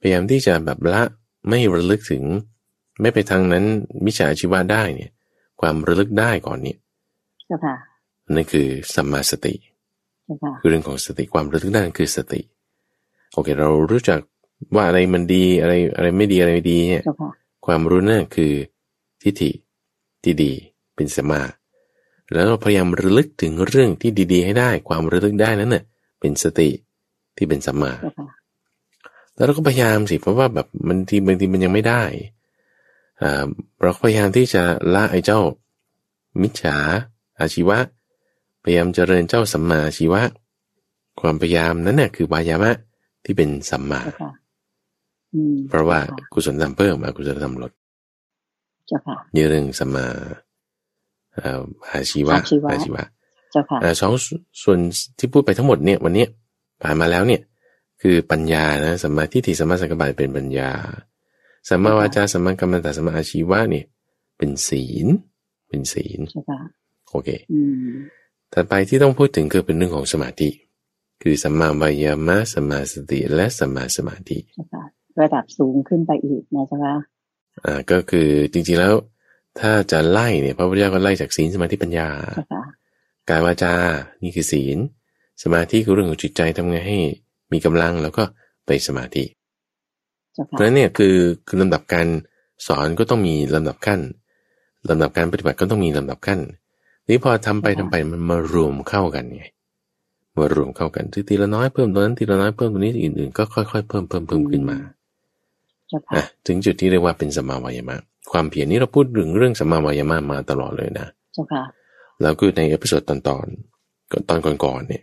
[0.00, 1.02] พยายามที่จะแบบละ
[1.48, 2.24] ไม่ระลึกถึง
[3.00, 3.64] ไม่ไปทางนั้น
[4.04, 5.10] มิจฉาชีวะได้เนี่ย
[5.60, 6.78] ความระลึกได้ก่อนเนี่ย
[8.34, 9.54] นั่นคือสัมมาสติ
[10.60, 12.40] คือเรื่องของสติความระลึกได้คือสติ
[13.32, 14.20] โอเค เรารู้จัก
[14.74, 17.04] ว่าอะไรมันดีอะไรอะไรไม่ดีอะไรไม่ดีเนี่ย
[17.66, 18.52] ความรู้นั่นคือ
[19.22, 19.50] ทิฏฐิ
[20.22, 20.52] ที่ดี
[20.96, 21.42] เป็นสมา
[22.32, 25.84] แล้วเราพยายามระลึกถึงเรื่องที่ดีๆ ให้ได้ ความระลึกได้นั้นเน่ะ
[26.20, 26.68] เป็นสติ
[27.36, 27.92] ที่เป็นสัมมา
[29.34, 32.02] แล้วเราก็พยายามสิเพราะว่าแบบมันทีบางทีมันยังไม่ได้
[33.22, 33.46] อ่า
[33.82, 34.62] เราพยายามที่จะ
[34.94, 35.40] ละไอ้เจ้า
[36.42, 36.76] มิจฉา
[37.40, 37.78] อาชีวะ
[38.68, 40.22] พยายามเจริญเจ้าสัมมาอาชีวะ
[41.20, 42.72] ความพยายามนั้นน่ะคือวายามะ
[43.24, 44.00] ที่เป็นสัมมา
[45.68, 45.98] เพราะว่า
[46.32, 47.72] กุศลธรรมเพิ่มอกุศลธรรมลด
[48.86, 49.16] เจ้าค่ะ
[49.48, 50.06] เรื่องสัมมา
[51.92, 52.36] อาชีวะ
[52.72, 53.02] อาชีวะ
[53.52, 54.12] เจ้าค่ะสอง
[54.62, 54.78] ส่วน
[55.18, 56.26] ที่พูดไปทั้งหมดเนี่ยวันนี้
[56.82, 57.40] ผ่านมาแล้วเนี่ย
[58.02, 60.70] คือปัญญานะสัมมาทิฏฐิสัมมาสังกัปปะเป็นปัญญา
[61.68, 63.84] สัมมาวาจาสัมมากรรมตสัมมาอาชีวะเนี่ย
[64.38, 65.06] เป็นศีล
[65.68, 66.20] เป็นศีล
[67.10, 67.28] โอเค
[68.52, 70.48] ถัดไปที่ต้องพูดถึงคือเป็นเรื่องของสมาธิ
[71.22, 74.38] คือสัมมาวายามะสัมมาสติและสัมมาสมาธิ
[75.20, 76.94] ระดับสูงขึ้นไปอีกนะจ๊ะ
[77.64, 78.94] อ่าก็คือจริงๆแล้ว
[79.60, 82.08] ถ้าจะไล่เนี่ยพระพุทธเจ้าก็ไล่จากศีลสมาธิปัญญา
[83.30, 83.74] กายวาจา
[84.22, 84.78] นี่คือศีล
[85.42, 86.98] สมาธิคือเรื่องของจิตใจทำไงให้
[87.52, 88.24] มีกำลังแล้วก็
[88.66, 89.24] ไปสมาธิ
[90.48, 91.16] เพราะนั้นเนี่ยคือ
[91.46, 92.06] คือลำดับการ
[92.66, 94.00] สอนก็ต้องมีลำดับขั้น
[94.90, 96.40] ลำดับการปฏิบัติก็ต้องมีลำดับขั้น
[97.08, 99.44] นี้พอทำไปทำไปมันมารวมเข้ากันไง
[100.36, 104.78] มารวมเข้ากันทีละน้อยเพิ่มตัวนั้นทีละน้อยเพิ่มตัวนี้อื่นๆก็ค่อยๆเพิ่มเพิ่มเพิ่มขึ้นมา
[106.14, 107.96] อะถึงจุดที่เรียกว่าเป็นสัมมาวายามะ
[108.32, 111.62] ความเพียรนี้เราพูดถึงเรื่องสัมมาวายามะมาตลอดเลยนะเจ้าค่ะ
[112.22, 113.46] แล้วก็ใน episode ตอนตอน
[114.28, 115.02] ตอนก่อนๆเนี่ย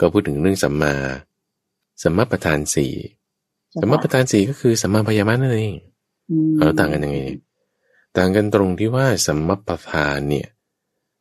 [0.00, 0.94] ก็พูดถึงเรื่องสัมมา
[2.02, 2.92] สัมมาประธานสี่
[3.80, 5.74] สัมมาประธานสี่ก็คือสัมมาพยามะนั่นเอง
[6.58, 7.18] เราต่างกันยังไง
[8.16, 10.48] ต่างกันตรงที่ว่าสัมมาประธานเนี่ย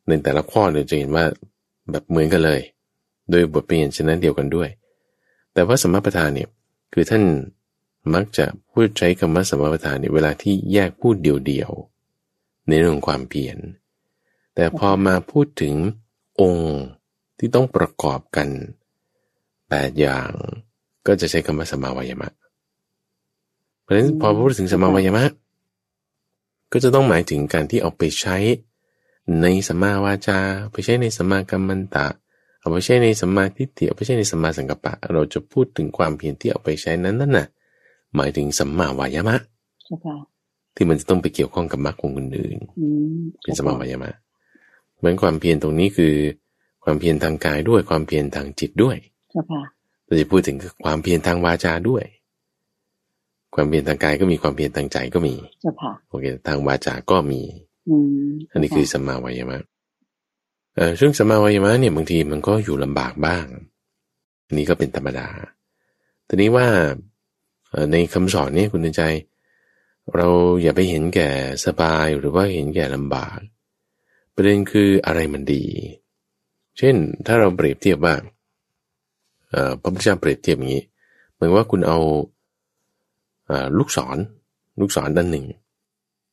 [0.07, 1.25] ในแต่ละข้อเนี่ยจะเห็นว่า
[1.91, 2.61] แบบเหมือนกันเลย
[3.29, 4.69] โดยบทเปลี่ยนชนะเดียวกันด้วย
[5.53, 6.49] แต่ว่าสมมาประธานเนี่ย
[6.93, 7.23] คือท่าน
[8.13, 13.57] มักจะพูดใช้คำว่าสมปทานในเวลาที่แยกพูดเดียวๆในเรื่องความเพียร
[14.55, 15.75] แต่พอมาพูดถึง
[16.41, 16.73] องค์
[17.37, 18.47] ที่ต้องประกอบกัน
[19.69, 20.29] แปดอย่าง
[21.07, 22.29] ก็จะใช้คำว่าสมาวายมะ
[23.81, 25.25] เพราะฉะนั้นพอพูดถึงสมาวายมะ
[26.71, 28.37] ก็จะต้องหมายถึงการที่เอาไปใช้
[29.41, 30.39] ในสมาวาจา
[30.71, 32.07] ไปใช้ในสมากรรมันตะ
[32.59, 37.47] เอาไปใช้ในสมาธิเตีเอาไปใช้ในสมาสังกัปปะ เราจะพูดถึงความเพียรที่เอาไปใช้นั้นนั่นน่ะ
[38.15, 39.35] หมายถึงสัมมาวายามะ
[40.75, 44.11] ที่มันจะต้องไปเกี่ยวข้องกับมรรคองค์อื่นๆเป็นสัมมาวายามะ
[44.97, 46.13] เหมือนความเพียรตรงนี้คือ
[46.83, 48.97] ความเพียรทางกายด้วยความเพียรทางจิตด้วย
[50.05, 52.03] เราจะพูดถึงความเพียรทางวาจาด้วย
[53.55, 55.35] ความเพียรทางกายก็มีความเพียรทางใจก็มี
[56.09, 57.41] โอเคทางวาจาก็มี
[58.51, 59.59] อันนี้คือสัมมาวายามะ
[60.75, 63.45] เอ่อซึ่งสัมมาวายามะเนี่ยบางทีมันก็อยู่ลำบากบ้าง
[64.45, 65.27] อันนี้ก็เป็นธรรมดา
[66.27, 66.67] ทีนี้ว่า
[67.91, 69.03] ในคำสอนนี้คุณใจ
[70.15, 70.27] เรา
[70.61, 71.29] อย่าไปเห็นแก่
[71.65, 73.37] สบายหรือว่าเห็นแก่ลำบาก
[74.33, 75.65] ประเด็นคืออะไรมันดี
[76.77, 78.15] เช่นถ้าเราเปรียบเทียบว่า
[79.81, 80.83] พระพุทธเจ้าเปรียบเทียบอย่างนี้
[81.33, 81.99] เหมือนว่าคุณเอา
[83.77, 84.17] ลูกศร
[84.79, 85.45] ลูกศรด้านหนึ่ง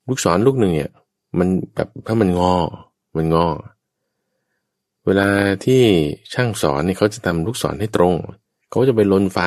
[0.09, 0.91] ลูกศรลูกหนึ่งเนี่ย
[1.39, 2.57] มันแบบถ้ามันงอ
[3.17, 3.49] มันงอ
[5.07, 5.29] เวลา
[5.65, 5.83] ที่
[6.35, 8.15] ช่างสอนเนี่ยเขาจะทำลูกศรให้ตรง
[8.71, 9.39] เขาจะไปลนไฟ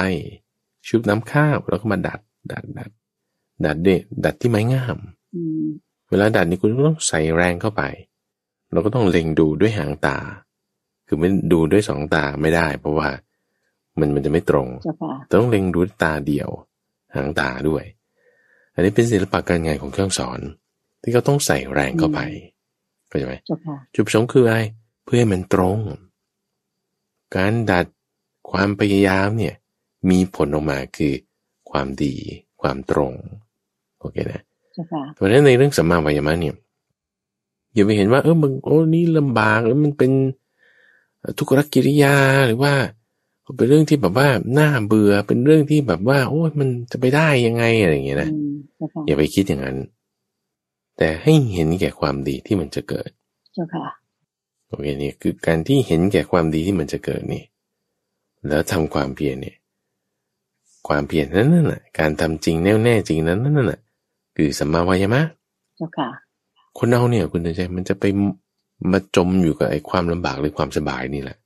[0.88, 2.20] ชุบน้ำข้าวแล้วก็มาดัด
[2.52, 2.92] ดัด ดัด
[3.66, 4.98] ดัดเด็ดดัดที่ไม้งาม
[6.10, 7.82] เวลาดัดนี่คุณก็ต้องใส่แรงเข้าไป
[8.72, 10.18] เราก็ต้องเล็งดูด้วยหางตา
[11.08, 13.10] คือไม่ดูด้วยสองตาไม่ได้ เพราะว่า
[14.00, 14.68] มันมันจะไม่ตรง
[15.40, 16.50] ต้องเล็งดูตาเดียว
[17.16, 17.84] หางตาด้วย
[18.74, 20.40] อันนี้เป็นศิลปะการงานของเครื่องสอน
[21.06, 22.20] ที่เขาต้องใส่แรงเข้าไป
[23.08, 23.36] เข้าใจไหม
[23.94, 24.60] จุดประสงค์คืออะไร
[25.04, 25.80] เพื่อให้มันตรง
[27.36, 27.86] การดัด
[28.52, 29.56] ความพยายามเนี่ย
[30.10, 31.14] มีผลออกมาคือ
[31.70, 32.16] ความดี
[32.62, 33.14] ความตรง
[34.00, 34.42] โอเคนะ
[35.14, 36.56] เพราะฉะนั้นในเรื่องสัมมาวิยามะเนี่ย
[37.74, 40.12] อย่าไปเห็นว่าเออมึงโอ้นี่ลำบากแล้วมันเป็น
[41.38, 42.16] ทุกขกิริยา
[42.48, 42.74] หรือว่า
[43.58, 44.28] เป็นเรื่องที่แบบว่า
[44.60, 48.30] น่าเบื่อเป็นเรื่องที่แบบว่า โอ้มันจะไปได้ยังไงอะไรอย่างเงี้ยนะ
[49.08, 49.78] อย่าไปคิดอย่างนั้น
[50.98, 53.10] แต่ให้เห็นแก่ความดีที่มันจะเกิด
[53.54, 53.86] เจ้าค่ะ
[54.68, 57.44] โอเคนี่คือการที่เห็นแก่ความดีที่มันจะเกิดนี่
[58.48, 59.58] แล้วทำความเพียรเนี่ย
[60.88, 63.80] ความเพียรนั้นน่ะ การทำจริงแน่วแน่จริงนั้นนั่นน่ะ
[64.36, 65.22] คือสัมมาวายามะ
[65.78, 66.10] เจ้าค่ะ
[66.78, 68.04] คนเราเนี่ย คุณใจมันจะไป
[68.92, 71.38] มาจมอยู่กับไอ้ความลำบากหรือความสบายนี่แหละ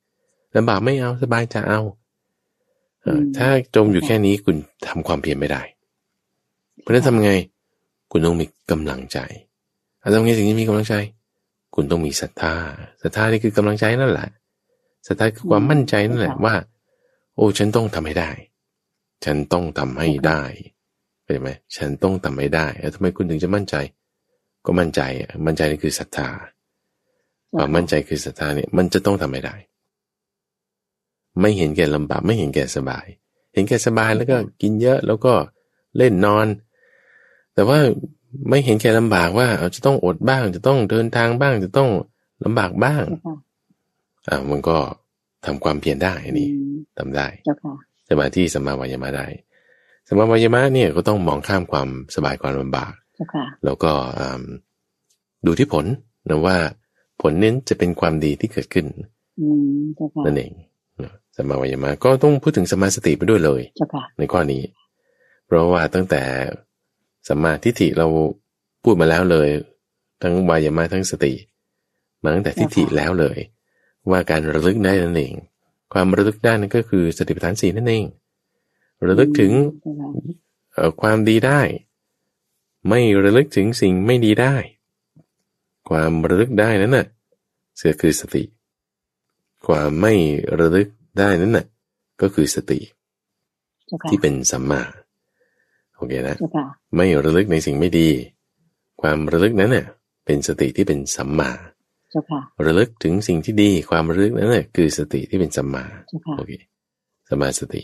[0.55, 1.81] ลำบากไม่เอาสบายจะเอา
[3.37, 4.55] ถ้าจมอยู่แค่นี้คุณ
[4.87, 5.61] ทำความเพียรไม่ได้
[6.79, 7.31] เพราะนั้นทำไง
[8.11, 9.19] คุณต้องมีกำลังใจ
[10.13, 10.95] ทำไงถึงจะมีกำลังใจ
[11.75, 12.53] คุณต้องมีศรัทธา
[13.01, 14.29] ศรัทธานี่คือกำลังใจนั่นแหละ
[15.07, 16.55] ศรัทธาคือความมั่นใจนั่นแหละว่า
[17.35, 18.31] โอ้ฉันต้องทำให้ได้
[19.25, 20.41] ฉันต้องทำให้ได้
[21.23, 23.75] เข้าใจไหมฉันต้องทำให้ได้แล้วทำไมคุณถึงจะมั่นใจ
[24.65, 25.01] ก็มั่นใจ
[25.45, 26.29] มั่นใจนี่คือศรัทธา
[27.55, 29.55] ความมั่นใจคือศรัทธาเนี่ยมันจะต้องทำให้ได้
[31.41, 33.05] ไม่เห็นแก่ลำบากไม่เห็นแก่สบาย
[33.53, 35.33] เห็นแก่สบายแล้วก็กินเยอะแล้วก็
[35.97, 36.45] เล่นนอน
[37.55, 37.79] แต่ว่า
[38.49, 41.89] ไม่เห็นแก่ลำบากว่าเอาจะต้องอดบ้าง จะต้องเดินทางบ้าง จะต้อง
[42.45, 43.03] ลำบากบ้าง
[44.27, 44.77] อ่ามันก็
[45.45, 46.49] ทำความเพียรได้นี่
[46.97, 47.27] ทำได้
[48.09, 49.27] สมาธิสมาวายมะได้
[50.07, 52.93] สมาวายมะเนี่ยก็ต้องมองข้ามความสบายความลำบาก
[53.65, 53.91] แล้วก็
[55.45, 55.85] ดูที่ผล
[56.29, 56.57] นะว่า
[57.21, 58.85] ผลนั้นจะเป็นความดีที่เกิดขึ้น
[60.25, 60.51] นั่นเอง
[61.35, 63.61] สมาวายมะก็ต้องพูดถึงสมาสติไปด้วยเลย
[64.17, 64.63] ในข้อนี้
[65.45, 66.23] เพราะว่าตั้งแต่
[67.27, 68.07] สัมมาทิฏฐิเรา
[68.83, 69.47] พูดมาแล้วเลย
[70.21, 71.33] ทั้งวายามะทั้งสติ
[72.23, 73.37] มาตั้งแต่ทิฏฐิแล้วเลย
[74.11, 75.33] ว่าการระลึกได้นั่นเอง
[75.93, 78.05] ความระลึกได้นั่นก็คือสติปัฏฐานสี่นั่นเอง
[79.07, 79.51] ระลึกถึง
[81.01, 81.61] ความดีได้
[82.89, 84.55] ไม่ระลึกถึงสิ่งไม่ดีได้
[85.89, 87.05] ความระลึกได้นั้นน่ะ
[87.77, 88.43] เสือคือสติ
[89.67, 90.13] ความไม่
[90.59, 90.89] ระลึก
[91.19, 91.65] ได้นั้นน่ะ
[92.21, 92.79] ก็คือสติ
[94.09, 94.81] ที่เป็นสัมมา
[95.99, 96.35] โอเคนะ
[96.95, 98.09] ไม่ระลึกในสิ่งไม่ดี
[99.01, 99.85] ความระลึกนั้นเน่ย
[100.25, 101.51] เป็นสติที่เป็นสัมมา
[102.65, 105.83] ระลึกถึงสิ่งที่ดี ความระลึกนั้นเน่ยคือสติที่เป็นสัมมา
[106.37, 106.51] โอเค
[107.29, 107.81] สัมมาสติ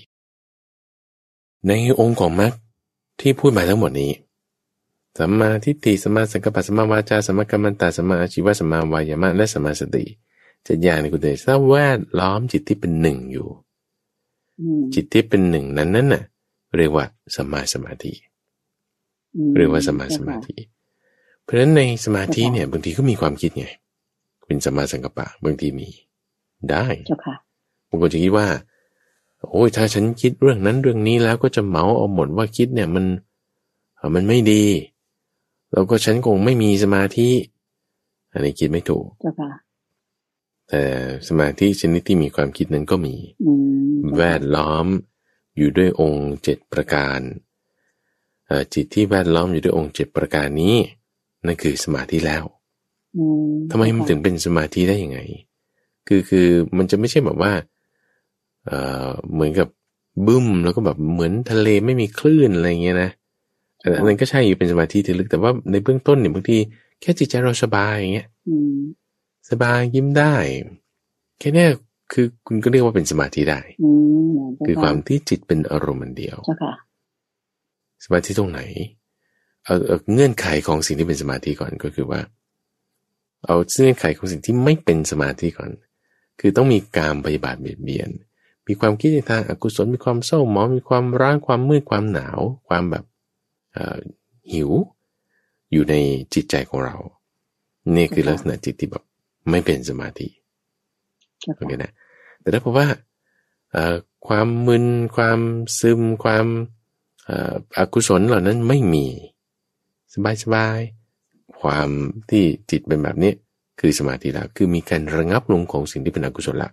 [1.67, 2.53] ในองค์ของมรรค
[3.21, 4.11] ที่พูดมาทั้งหมดนี้
[5.19, 10.03] สัมมาทิฏฐิสัมมาสังกัปปะสัมมาวาจาสัมมากัมมันตาสัมมาอาชีวะสัมมาวายามะและสัมมาสติ
[10.65, 13.47] จะอย่างในคุณเดชถ้าแวดล้อมจิตที่เป็นหนึ่งอยู่
[14.93, 16.23] จิตที่เป็นหนึ่งนั้นนั่นน่ะ
[16.77, 17.05] เรียกว่า
[17.35, 18.13] สมาสมาธิ
[19.57, 20.55] เรียกว่าสมาสมาธิ
[21.43, 23.67] เพราะฉะนั้นในสมาธิเนี่ยบางทีก็มีความคิดไง
[24.45, 25.89] เป็นสมาสังกปะบางทีมี
[26.69, 26.85] ได้
[27.87, 28.47] บางคนจะคิดว่า
[29.51, 33.05] โอ้ยถ้าฉันคิดเรื่องนั้นเรื่องนี้แล้วก็จะเหมาเอาหมดว่าคิดเนี่ยมัน
[34.15, 34.65] มันไม่ดี
[35.71, 37.29] แล้วก็ฉันคงไม่มีสมาธิ
[38.31, 39.05] อันนี้คิดไม่ถูก
[40.69, 40.81] แต่
[41.27, 43.15] สมาธิชนิดที่มีความคิดนั้นก็มี
[44.17, 44.85] แวดล้อม
[45.57, 47.19] อยู่ด้วยองค์เจ็ดประการ
[48.73, 50.75] จิตที่แวดล้อมอยู่ด้วยองค์เจ็ดประการนี้
[51.45, 52.43] นั่นคือสมาธิแล้ว
[53.71, 55.19] ทำไมมันถึงเป็นสมาธิได้ยังไง
[56.07, 56.47] คือคือ
[56.77, 57.53] มันจะไม่ใช่แบบว่า
[58.65, 59.67] เอ่อเหมือนกับ
[60.27, 63.09] บึ้มแล้วก็แบบเหมือนทะเลไม่มีคลื่นอะไรเงี้ยนะ
[63.97, 66.57] อันนั้นก็ใช่อยู่เป็นสมาธิที่ลึกแต่ว่าในเบื้องต้นเนี่ยบางที
[67.01, 68.27] แค่จิตใจเราสบายอย่างเงี้ย
[69.49, 70.33] สบายยิ้มได้
[71.39, 71.67] แค่นี้
[72.11, 73.59] คือคุณก็เรียกว่าเป็นสมาธิได้
[74.65, 76.37] คือความที่จิตเป็นอารมณ์เดียว
[78.05, 78.61] สมาธิตรงไหน
[79.63, 79.75] เอา
[80.13, 82.21] เงื่อนไขของสิ่งที่เป็นสมาธิก่อนก็คือว่า
[83.45, 85.71] เอาเงื่อนไขของสิ่งที่ไม่เป็นสมาธิก่อน
[86.39, 88.09] คือต้องมีการปฏิบัติเบียดเบียน
[88.67, 93.05] มีความคิดในทางอากุศลมีความเศร้าหมองมีความร้อนความมืดความหนาว ความแบบ
[94.53, 94.71] หิว
[95.71, 95.95] อยู่ใน
[96.33, 96.97] จิตใจของเรา
[97.95, 99.03] นี่คือลักษณะจิตที่แบบ
[99.49, 100.27] ไม่เป็นสมาธิ
[101.57, 101.91] โอเคนะ
[102.41, 102.87] แต่ถ้าพบว่า
[104.27, 104.85] ความมึน
[105.15, 105.39] ความ
[105.79, 106.45] ซึมความ
[107.77, 109.05] อกุศลเหล่านั้นไม่มี
[110.13, 110.79] สบายสบาย
[111.61, 111.89] ความ
[112.29, 113.33] ที่จิตเป็นแบบนี้
[113.79, 116.69] คือสมาธิแล้วคือมีการระงับลงของสิ่งที่เป็นอกุศลละ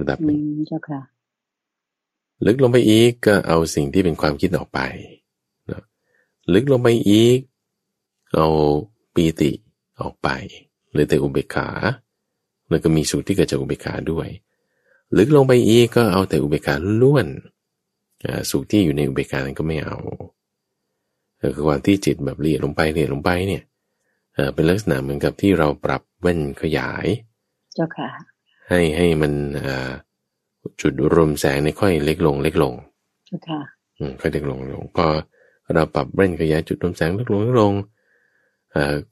[0.00, 1.00] ระดับหนึ่งเจ้าค่ะ
[2.46, 4.80] ลึกลงไปอีกก็เอาสิ่งที่เป็นความคิดออกไป
[6.54, 7.38] ลึกลงไปอีก
[8.34, 8.46] เอา
[9.14, 9.50] ปีติ
[10.00, 10.28] ออกไป
[10.92, 11.68] หรือแต่อุเบกขา
[12.68, 14.28] แล้วก็มีสุขที่เกิดจากอุเบกขาด้วย
[15.16, 17.26] ลึกลงไปอีกก็เอาแต่อุเบกขาล้วน
[18.50, 19.98] สุขที่อยู่ในอุเบกขานั้นก็ไม่เอา
[21.40, 23.62] คือความที่จิตแบบเลียดลงไปเลียดลงไปเนี่ย
[24.54, 27.06] เป็นลักษณะเหมือนกับที่เราปรับแว่นขยาย
[27.74, 28.08] เจ้าค่ะ
[28.68, 29.32] ให้ให้มัน
[30.80, 32.74] จุดรวมแสงในค่อยเล็กลง เล็กลง
[33.26, 33.60] เจ้าค่ะ
[33.98, 35.06] อืมค่อยเล็กลงลงพอ
[35.74, 37.74] เราปรับแว่นขยายจุดรวมแสงเล็กลงเล็กลง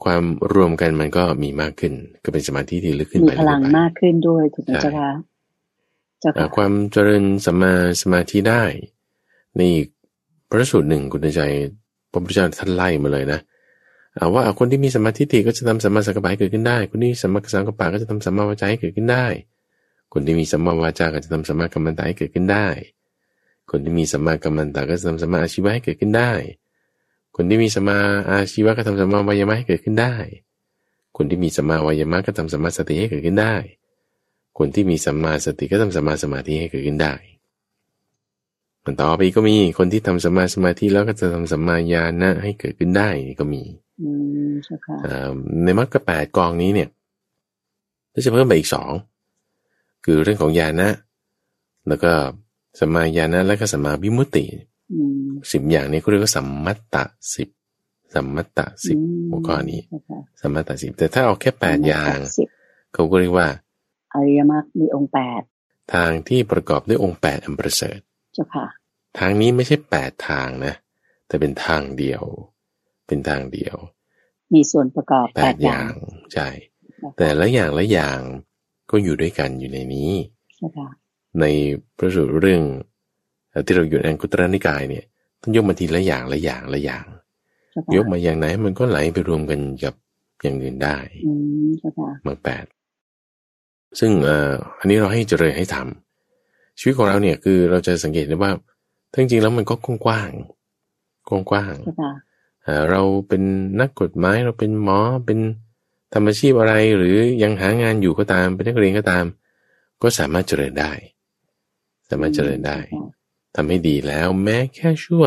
[0.05, 0.23] ความ
[0.55, 1.93] รวมกันมันก็มีมากขึ้น
[2.25, 5.11] ก็เป็นสมาธิที่ลึกขึ้นไปมีพลังมากขึ้นด้วยถูกไหมเจ้าค่ะ
[6.57, 8.65] ความเจริญสมาสมาธิได้
[9.61, 9.73] นี่
[10.49, 11.43] พระสูตรหนึ่งคุณใจ
[12.11, 13.41] พระพุทธเจ้าท่านไล่มาเลยนะ
[14.35, 19.27] ว่าคนที่มีสมาธิฏฐิก็จะทำสมาสังกปะให้เกิดขึ้นได้ คนที่สมาสังกปะก็จะทำสมาวจาให้เกิดขึ้นได้
[20.13, 22.69] คคนที่มีสัมมาวาจาก็จะทำสัมมากัมมันตะให้เกิดขึ้นได้
[23.71, 26.33] คนที่มีสัมมากัมมันตะก็จะทำสัมมาอาชีวะให้เกิดขึ้นได้
[27.37, 27.99] คนที่มีสัมมา
[28.31, 30.15] อาชีวะก็ทำสัมมาวายามะให้เกิดขึ้นได้
[31.17, 33.55] คนที่มีสัมมาวายามะก็ทำสัมมาสติให้เกิดขึ้นได้
[34.59, 37.15] คนที่มีสัมมาสติก็ทำสัมมาสมาธิให้เกิดขึ้นได้
[38.85, 43.09] มันต่อไปก็มีคนที่ทำสัมมาสมาธิแล้วก็จะทำสัมมาญาณะให้เกิดขึ้นได้
[43.41, 43.63] ก็มี
[45.65, 46.89] ในมรรคแปดกองนี้เนี่ย
[48.15, 48.91] ก็จะเพิ่มไปอีกสอง
[50.05, 50.89] คือเรื่องของญาณะ
[51.89, 52.13] แล้วก็
[52.81, 54.45] สัมมาญาณะแล้วก็สัมมาวิมุตติ
[55.53, 56.97] สิบอย่างนี้เขาเรียกว่าสัมมัตต
[57.35, 57.49] สิบ
[58.15, 58.99] สัมมัตตสิบ
[59.31, 59.81] หัวข้อนี้
[60.41, 62.19] สัมมัตตสิบแต่ถ้าเอาแค่แปดอย่าง
[62.95, 63.49] เขาก็เรียกว่า
[64.13, 65.43] อริยมรรคมีองค์แปด
[65.95, 67.99] ทางที่ประกอบด้วยองค์แปดอันประเสริฐ
[68.35, 68.67] เจ้าค่ะ
[69.19, 70.75] ทางนี้ไม่ใช่แปดทางนะ
[71.27, 72.23] แต่เป็นทางเดียว
[73.07, 73.77] เป็นทางเดียว
[74.55, 75.93] มีส่วนประกอบแปดอย่าง
[76.35, 76.49] ใช่
[77.19, 78.21] แต่ละอย่างละอย่าง
[78.91, 80.13] ก็อยู่ด้วยกันอยู่ในนี้
[81.41, 81.45] ใน
[81.97, 82.63] พระสูตรเรื่อง
[83.65, 85.05] ที่เราอยู่ในอังคุตรนิกายเนี่ย
[85.43, 87.05] ต้องยกมาทีละอย่างละอย่างละอย่าง
[87.97, 89.95] ยกมาอย่างไหนมันก็ไหลไปรวมกันกับ
[90.43, 90.97] อย่างอื่นได้
[92.27, 92.65] มาแปด
[93.99, 94.13] ซึ่ง
[94.79, 98.53] อันนี้เราให้เจริญให้ทำชีวิตของเราเนี่ยคือเราจะสังเกตได้ว่า
[99.15, 100.31] ทั้งจริงแล้วมันก็กว้าง
[101.29, 101.75] กว้างกว้าง
[102.91, 103.43] เราเป็น
[103.81, 105.39] นักกฎหมายเราเป็นหมอเป็น
[106.13, 109.25] ทำอาชีพอะไรหรือยังหางานอยู่ก็ตาม เป็นนักเรียนก็ตาม
[110.03, 110.93] ก็สามารถเจริญได้
[112.09, 112.79] สามารถเจริญได้
[113.57, 115.25] ทำให้ดีแล้วแม้แค่ชั่ว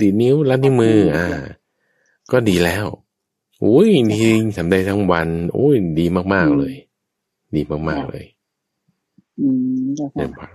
[0.00, 1.26] ดีนิ้วลัดนิ้วมืออ่า
[2.32, 2.86] ก็ดีแล้ว
[3.64, 6.74] อุ้ยดีทำได้ทั้งวันอุ้ยดีมากๆเลย
[7.56, 8.26] ดีมากๆเลย
[9.40, 9.48] อื
[9.80, 10.48] มเจ้าค่ะ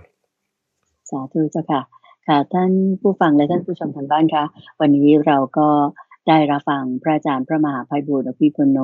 [1.10, 1.80] สาธุเจ้าค่ะ
[2.26, 4.44] ค่ะ ท่านผู้ฟังและท่านผู้ชมทางบ้านคะ
[4.80, 5.68] วันนี้เราก็
[6.28, 8.78] ได้รับฟังพระอาจารย์พระมหาภัยบูรณ์อภิปุโน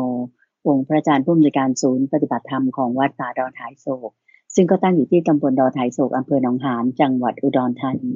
[0.67, 4.11] องค์พระอาจารย์ผู้อำนวยการศูนย์ปฏิบัติธรรมของวัดป่าดอนหายโศก
[4.55, 8.13] ซึ่งก็ตั้งอยู่ที่ตำบลดอนหายโศกอำเภอหนองหานจังหวัดอุดรธานี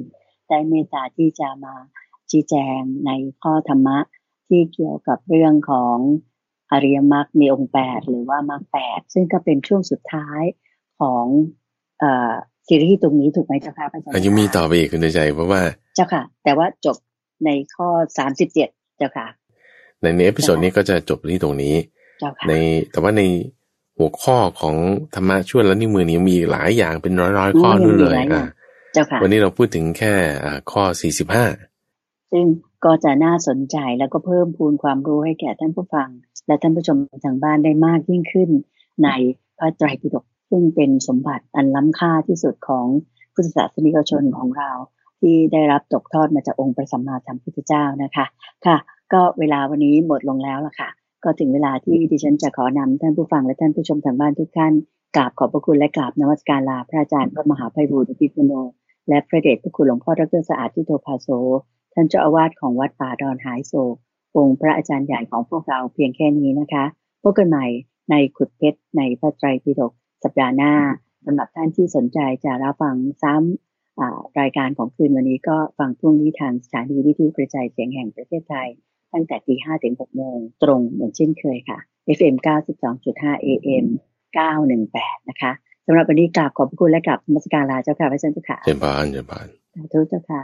[0.47, 1.75] ได้เมตตาที่จะมา
[2.29, 3.11] ชี้แจงใน
[3.41, 3.97] ข้อธรรมะ
[4.47, 5.97] ที่เกี่ยวกับเรื่องของ
[6.71, 10.43] อริยมรรคมีองค์แปดหรือว่ามรรคแปดซึ่งก็เป็นช่วงสุดท้าย
[10.99, 11.25] ของ
[12.67, 15.61] ซีรีส์ตรงนี้ถูกไหมเจ้าค่ะพระอาจารย์ยังมีต่อไปอีกคุณใจเพราะว่า
[15.95, 16.97] เจ้าค่ะ แต่ว่าจบ
[17.45, 19.27] ในข้อสามสิบเจ็ดเจ้าค่ะ
[20.01, 21.73] ในใน episode นี้ก็จะจบที่ตรงนี้
[22.49, 22.53] ใน
[22.91, 23.21] แต่ว่าใน
[23.97, 24.75] หัวข้อของ
[25.15, 28.45] ธรรมะชั่วลัดนิ้วมือนี้มีหลายอย่างเป็นร้อยร้อยข้อนู่นเลยอะ
[29.21, 30.13] วันนี้เราพูดถึงแค่
[30.71, 31.45] ข้อสี่สิบห้า
[32.31, 32.45] ซึ่ง
[32.85, 36.09] ก็จะน่าสนใจแล้วก็เพิ่มพูนความรู้ให้แก่ท่านผู้ฟัง
[36.47, 38.49] และท่านผู้ชมทางบ้านได้มากยิ่งขึ้น
[39.03, 39.09] ใน
[39.57, 42.85] พระไตรปิฎกซึ่งเป็นสมบัติอันล้ำค่าที่สุดของ
[43.33, 44.69] พุทธศาสนิกชนของเรา
[45.21, 48.25] ที่ได้รับตกทอดมาจากองค์พระสัมมาสัมพุทธเจ้านะคะ
[48.65, 48.77] ค่ะ
[49.13, 50.89] ก็เวลาวันนี้หมดลงแล้วล่ะค่ะ
[51.25, 54.73] ก็ถึงเวลาที่ดิฉันจะขอนำท่านผู้ฟังและท่านผู้ชมทางบ้านทุกท่าน
[55.15, 58.53] กราบขอบพระคุณและกราบนวัตการลาพระอาจารย์พระมหาภัยบูรณ์พิพุโน
[59.09, 61.27] และพระเดชพระคุณหลวงพ่อดรสะอาดทิโตภาโซ
[61.93, 63.73] ท่านเจ้าอาวาสของวัดป่าดอนหายโศ
[64.35, 66.85] องค์พระอาจารย์ใหญ่ของพวกเราเพียงแค่นี้นะคะ
[67.23, 67.65] พบกันใหม่
[68.09, 69.91] ในขุดเพชรในพระไตรปิฎก
[70.23, 70.73] สัปดาห์หน้า
[71.25, 78.69] สำหรับท่านที่สนใจจะรับฟังซ้ำรายการของคืนวันนี้ก็ฟังพรุ่งนี้ทางสถานีวิทยุกระจายเสียงแห่งประเทศไทย
[79.15, 81.79] ตั้งแต่ตีห้าถึงหกโมงตรงเหมือนเช่นเคยค่ะ
[82.17, 82.35] FM
[82.87, 83.85] 92.5 AM
[84.57, 85.51] 918 นะคะ
[85.87, 90.41] สำหรับวันนี้กราบขอบพระคุณและกราบมรสการลาเจ้าค่ะพระเจ้าค่ะเจริญพานเจริญพานสาธุเจ้าค่ะ